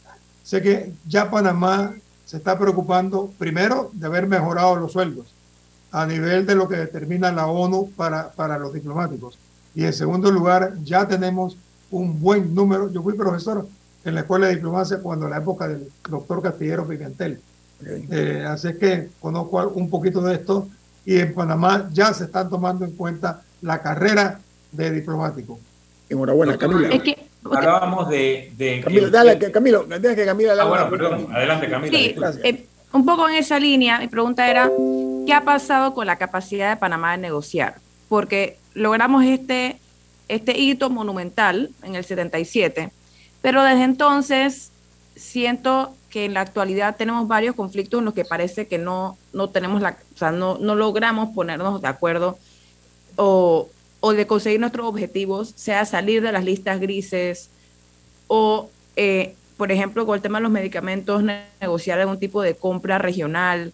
[0.43, 1.93] Sé que ya Panamá
[2.25, 5.27] se está preocupando primero de haber mejorado los sueldos
[5.91, 9.37] a nivel de lo que determina la ONU para, para los diplomáticos.
[9.75, 11.57] Y en segundo lugar, ya tenemos
[11.91, 12.91] un buen número.
[12.91, 13.67] Yo fui profesor
[14.03, 17.39] en la Escuela de Diplomacia cuando en la época del doctor Castillero Pimentel.
[17.85, 20.67] Eh, así que conozco un poquito de esto
[21.05, 24.39] y en Panamá ya se están tomando en cuenta la carrera
[24.71, 25.59] de diplomático.
[26.09, 26.89] Enhorabuena, Camila.
[26.89, 28.51] Es que, Hablábamos de...
[28.57, 31.97] de Camilo, dale, que, Camilo, deja que Camila Ah, bueno, perdón, adelante Camila.
[31.97, 34.69] Sí, eh, un poco en esa línea, mi pregunta era,
[35.25, 37.75] ¿qué ha pasado con la capacidad de Panamá de negociar?
[38.09, 39.77] Porque logramos este,
[40.27, 42.91] este hito monumental en el 77,
[43.41, 44.71] pero desde entonces
[45.15, 49.49] siento que en la actualidad tenemos varios conflictos en los que parece que no, no
[49.49, 52.37] tenemos la, o sea, no, no logramos ponernos de acuerdo
[53.17, 57.49] o, o de conseguir nuestros objetivos, sea salir de las listas grises
[58.27, 61.23] o, eh, por ejemplo, con el tema de los medicamentos,
[61.59, 63.73] negociar algún tipo de compra regional.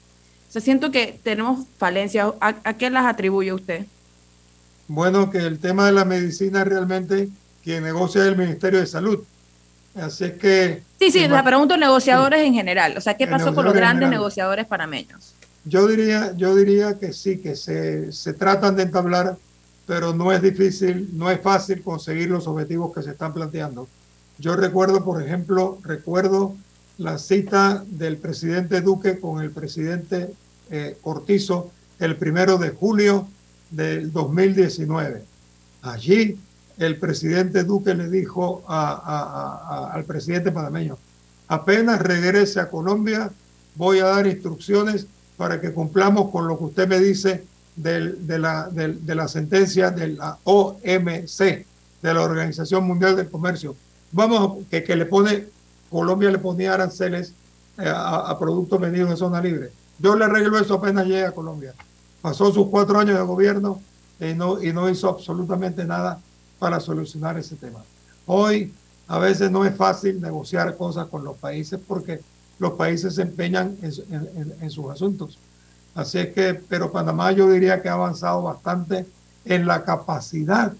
[0.49, 2.33] O sea, siento que tenemos falencias.
[2.39, 3.85] ¿A, a qué las atribuye usted?
[4.87, 7.29] Bueno, que el tema de la medicina realmente
[7.63, 9.23] quien negocia es el Ministerio de Salud.
[9.95, 10.83] Así es que...
[10.99, 12.47] Sí, sí, la pregunto negociadores sí.
[12.47, 12.97] en general.
[12.97, 15.33] O sea, ¿qué pasó con los grandes negociadores panameños?
[15.65, 19.37] Yo diría, yo diría que sí, que se, se tratan de entablar,
[19.85, 23.87] pero no es difícil, no es fácil conseguir los objetivos que se están planteando.
[24.37, 26.55] Yo recuerdo, por ejemplo, recuerdo
[26.97, 30.33] la cita del presidente Duque con el presidente
[30.69, 33.27] eh, Cortizo el primero de julio
[33.71, 35.23] del 2019.
[35.81, 36.39] Allí
[36.77, 40.97] el presidente Duque le dijo a, al presidente panameño,
[41.47, 43.31] apenas regrese a Colombia,
[43.75, 45.07] voy a dar instrucciones
[45.37, 47.43] para que cumplamos con lo que usted me dice
[47.75, 51.39] del, de, la, de, de, la sentencia de la OMC,
[52.01, 53.75] de la Organización Mundial del Comercio.
[54.11, 55.47] Vamos, que, que le pone,
[55.89, 57.33] Colombia le ponía aranceles
[57.77, 59.71] eh, a, productos vendidos en zona libre.
[59.97, 61.73] Yo le arreglo eso apenas llegue a Colombia.
[62.21, 63.81] Pasó sus cuatro años de gobierno
[64.19, 66.19] y no, y no hizo absolutamente nada
[66.59, 67.83] para solucionar ese tema.
[68.27, 68.71] Hoy
[69.07, 72.21] a veces no es fácil negociar cosas con los países porque
[72.59, 75.39] los países se empeñan en, en, en, sus asuntos.
[75.95, 79.05] Así es que, pero Panamá yo diría que ha avanzado bastante
[79.45, 80.73] en la capacidad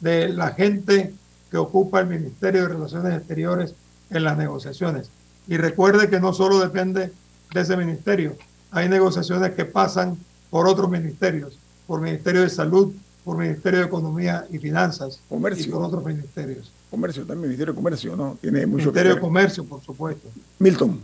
[0.00, 1.14] de la gente
[1.50, 3.74] que ocupa el Ministerio de Relaciones Exteriores
[4.10, 5.10] en las negociaciones.
[5.46, 7.12] Y recuerde que no solo depende
[7.52, 8.36] de ese ministerio,
[8.70, 10.18] hay negociaciones que pasan
[10.50, 12.92] por otros ministerios, por Ministerio de Salud,
[13.24, 15.66] por Ministerio de Economía y Finanzas, Comercio.
[15.66, 16.70] y por otros ministerios.
[16.90, 18.36] Comercio también, Ministerio de Comercio, ¿no?
[18.40, 20.28] Tiene mucho Ministerio de Comercio, por supuesto.
[20.58, 21.00] Milton.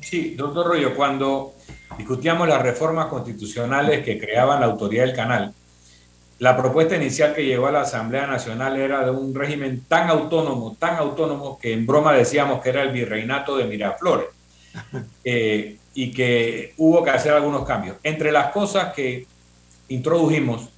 [0.00, 1.54] Sí, doctor Rollo, cuando
[1.96, 5.54] discutíamos las reformas constitucionales que creaban la autoridad del canal,
[6.38, 10.76] la propuesta inicial que llegó a la Asamblea Nacional era de un régimen tan autónomo,
[10.78, 14.28] tan autónomo, que en broma decíamos que era el virreinato de Miraflores,
[15.24, 17.96] eh, y que hubo que hacer algunos cambios.
[18.04, 19.26] Entre las cosas que
[19.88, 20.68] introdujimos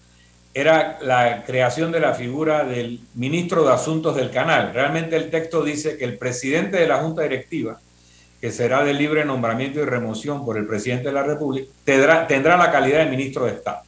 [0.55, 4.73] era la creación de la figura del ministro de Asuntos del Canal.
[4.73, 7.79] Realmente el texto dice que el presidente de la Junta Directiva,
[8.41, 12.57] que será de libre nombramiento y remoción por el presidente de la República, tendrá, tendrá
[12.57, 13.83] la calidad de ministro de Estado.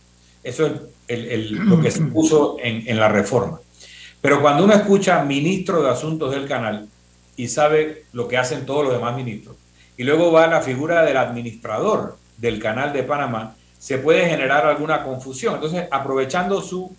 [0.44, 0.72] Eso es
[1.08, 3.60] el, el, lo que se puso en, en, la reforma.
[4.20, 6.88] Pero cuando uno escucha ministro de Asuntos del Canal,
[7.36, 9.56] y sabe lo que hacen todos los demás ministros.
[9.96, 15.02] Y luego va la figura del administrador del canal de Panamá, se puede generar alguna
[15.02, 15.54] confusión.
[15.54, 16.94] Entonces, aprovechando su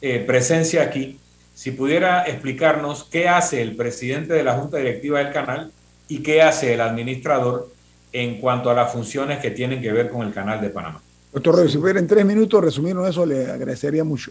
[0.00, 1.18] eh, presencia aquí,
[1.54, 5.72] si pudiera explicarnos qué hace el presidente de la Junta Directiva del canal
[6.08, 7.70] y qué hace el administrador
[8.12, 11.02] en cuanto a las funciones que tienen que ver con el canal de Panamá.
[11.32, 14.30] Doctor Reyes, si pudiera en tres minutos resumirnos eso, le agradecería mucho.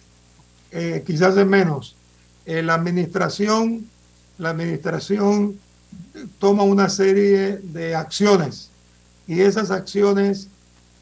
[0.72, 1.96] Eh, quizás en menos.
[2.46, 3.86] Eh, la administración,
[4.38, 5.58] la administración
[6.40, 8.70] toma una serie de acciones
[9.28, 10.50] y esas acciones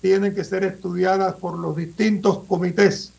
[0.01, 3.13] tienen que ser estudiadas por los distintos comités,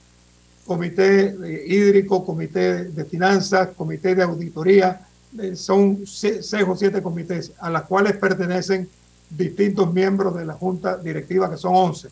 [0.67, 1.35] comité
[1.67, 5.05] hídrico, comité de finanzas, comité de auditoría, eh,
[5.55, 8.89] son seis o siete comités a las cuales pertenecen
[9.31, 12.09] distintos miembros de la junta directiva, que son 11.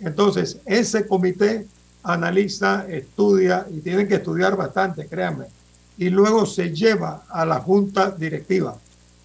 [0.00, 1.66] Entonces, ese comité
[2.02, 5.46] analiza, estudia y tienen que estudiar bastante, créanme,
[5.96, 8.76] y luego se lleva a la junta directiva.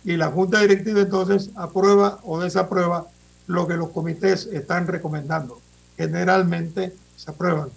[0.06, 3.08] Y la junta directiva entonces aprueba o desaprueba
[3.48, 5.60] lo que los comités están recomendando.
[5.98, 7.70] Generalmente se aprueban.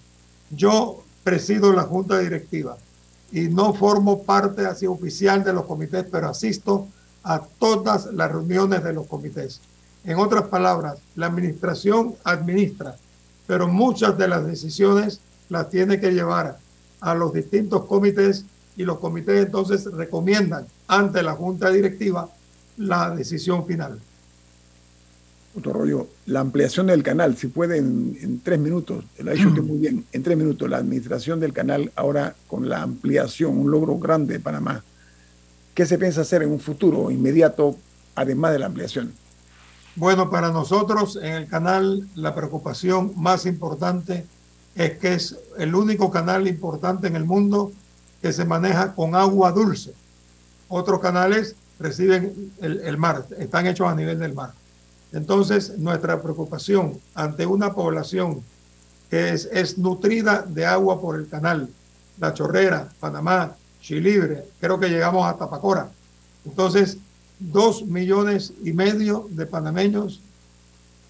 [0.50, 2.76] Yo presido la junta directiva
[3.32, 6.86] y no formo parte así oficial de los comités, pero asisto
[7.24, 9.60] a todas las reuniones de los comités.
[10.04, 12.96] En otras palabras, la administración administra,
[13.46, 16.58] pero muchas de las decisiones las tiene que llevar
[17.00, 18.44] a los distintos comités
[18.76, 22.28] y los comités entonces recomiendan ante la junta directiva
[22.76, 23.98] la decisión final.
[25.54, 29.62] Otro rollo, la ampliación del canal, si puede en, tres minutos, lo ha dicho usted
[29.62, 33.98] muy bien, en tres minutos, la administración del canal ahora con la ampliación, un logro
[33.98, 34.82] grande de Panamá.
[35.74, 37.76] ¿Qué se piensa hacer en un futuro inmediato,
[38.14, 39.12] además de la ampliación?
[39.94, 44.24] Bueno, para nosotros en el canal la preocupación más importante
[44.74, 47.72] es que es el único canal importante en el mundo
[48.22, 49.92] que se maneja con agua dulce.
[50.68, 54.54] Otros canales reciben el, el mar, están hechos a nivel del mar.
[55.12, 58.42] Entonces, nuestra preocupación ante una población
[59.10, 61.68] que es, nutrida de agua por el canal,
[62.18, 65.90] La Chorrera, Panamá, Chilibre, creo que llegamos a Tapacora.
[66.46, 66.96] Entonces,
[67.38, 70.22] dos millones y medio de panameños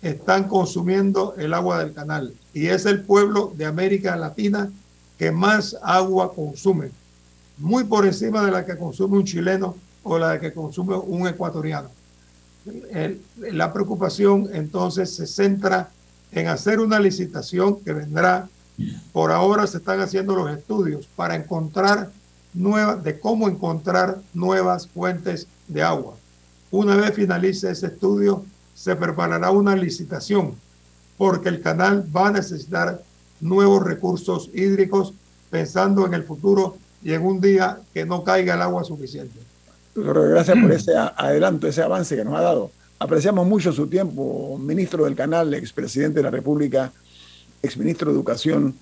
[0.02, 4.68] están consumiendo el agua del canal y es el pueblo de América Latina
[5.16, 6.90] que más agua consume,
[7.58, 11.88] muy por encima de la que consume un chileno o la que consume un ecuatoriano.
[13.36, 15.90] La preocupación entonces se centra
[16.30, 18.48] en hacer una licitación que vendrá.
[19.12, 22.10] Por ahora se están haciendo los estudios para encontrar
[22.54, 26.16] nuevas, de cómo encontrar nuevas fuentes de agua.
[26.70, 28.44] Una vez finalice ese estudio,
[28.74, 30.54] se preparará una licitación
[31.18, 33.02] porque el canal va a necesitar
[33.40, 35.12] nuevos recursos hídricos
[35.50, 39.38] pensando en el futuro y en un día que no caiga el agua suficiente.
[39.94, 42.70] Gracias por ese adelanto, ese avance que nos ha dado.
[42.98, 46.92] Apreciamos mucho su tiempo, ministro del canal, expresidente de la República,
[47.62, 48.76] exministro de Educación,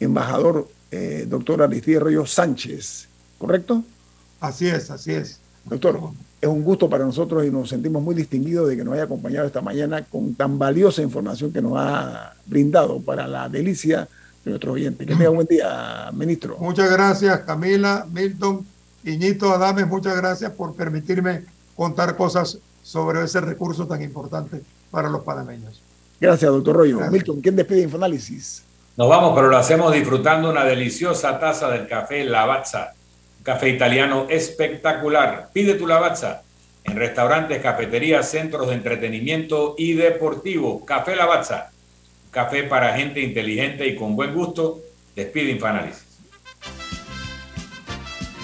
[0.00, 3.84] embajador eh, doctor Aristide Ríos Sánchez, ¿correcto?
[4.40, 5.40] Así es, así es.
[5.64, 6.00] Doctor,
[6.40, 9.46] es un gusto para nosotros y nos sentimos muy distinguidos de que nos haya acompañado
[9.46, 14.08] esta mañana con tan valiosa información que nos ha brindado para la delicia
[14.44, 15.06] de nuestros oyentes.
[15.06, 16.56] Que tenga un buen día, ministro.
[16.58, 18.64] Muchas gracias, Camila, Milton,
[19.04, 21.44] Iñito, Adames, muchas gracias por permitirme
[21.76, 25.82] contar cosas sobre ese recurso tan importante para los panameños.
[26.20, 27.00] Gracias, doctor Rollo.
[27.10, 28.64] Milton, ¿quién despide Infoanálisis?
[28.96, 32.94] Nos vamos, pero lo hacemos disfrutando una deliciosa taza del café Lavazza
[33.48, 35.48] Café italiano espectacular.
[35.54, 36.42] Pide tu lavazza
[36.84, 40.84] en restaurantes, cafeterías, centros de entretenimiento y deportivo.
[40.84, 41.70] Café Lavazza.
[42.30, 44.80] Café para gente inteligente y con buen gusto.
[45.16, 46.07] Despide Infoanálisis.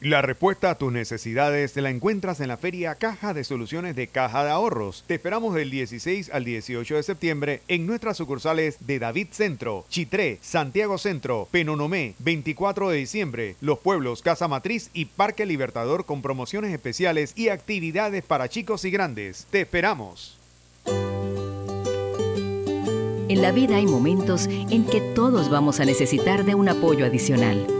[0.00, 4.44] La respuesta a tus necesidades la encuentras en la feria Caja de Soluciones de Caja
[4.44, 5.04] de Ahorros.
[5.06, 10.38] Te esperamos del 16 al 18 de septiembre en nuestras sucursales de David Centro, Chitré,
[10.40, 16.72] Santiago Centro, Penonomé, 24 de diciembre, Los Pueblos, Casa Matriz y Parque Libertador con promociones
[16.72, 19.46] especiales y actividades para chicos y grandes.
[19.50, 20.38] Te esperamos.
[23.28, 27.79] En la vida hay momentos en que todos vamos a necesitar de un apoyo adicional.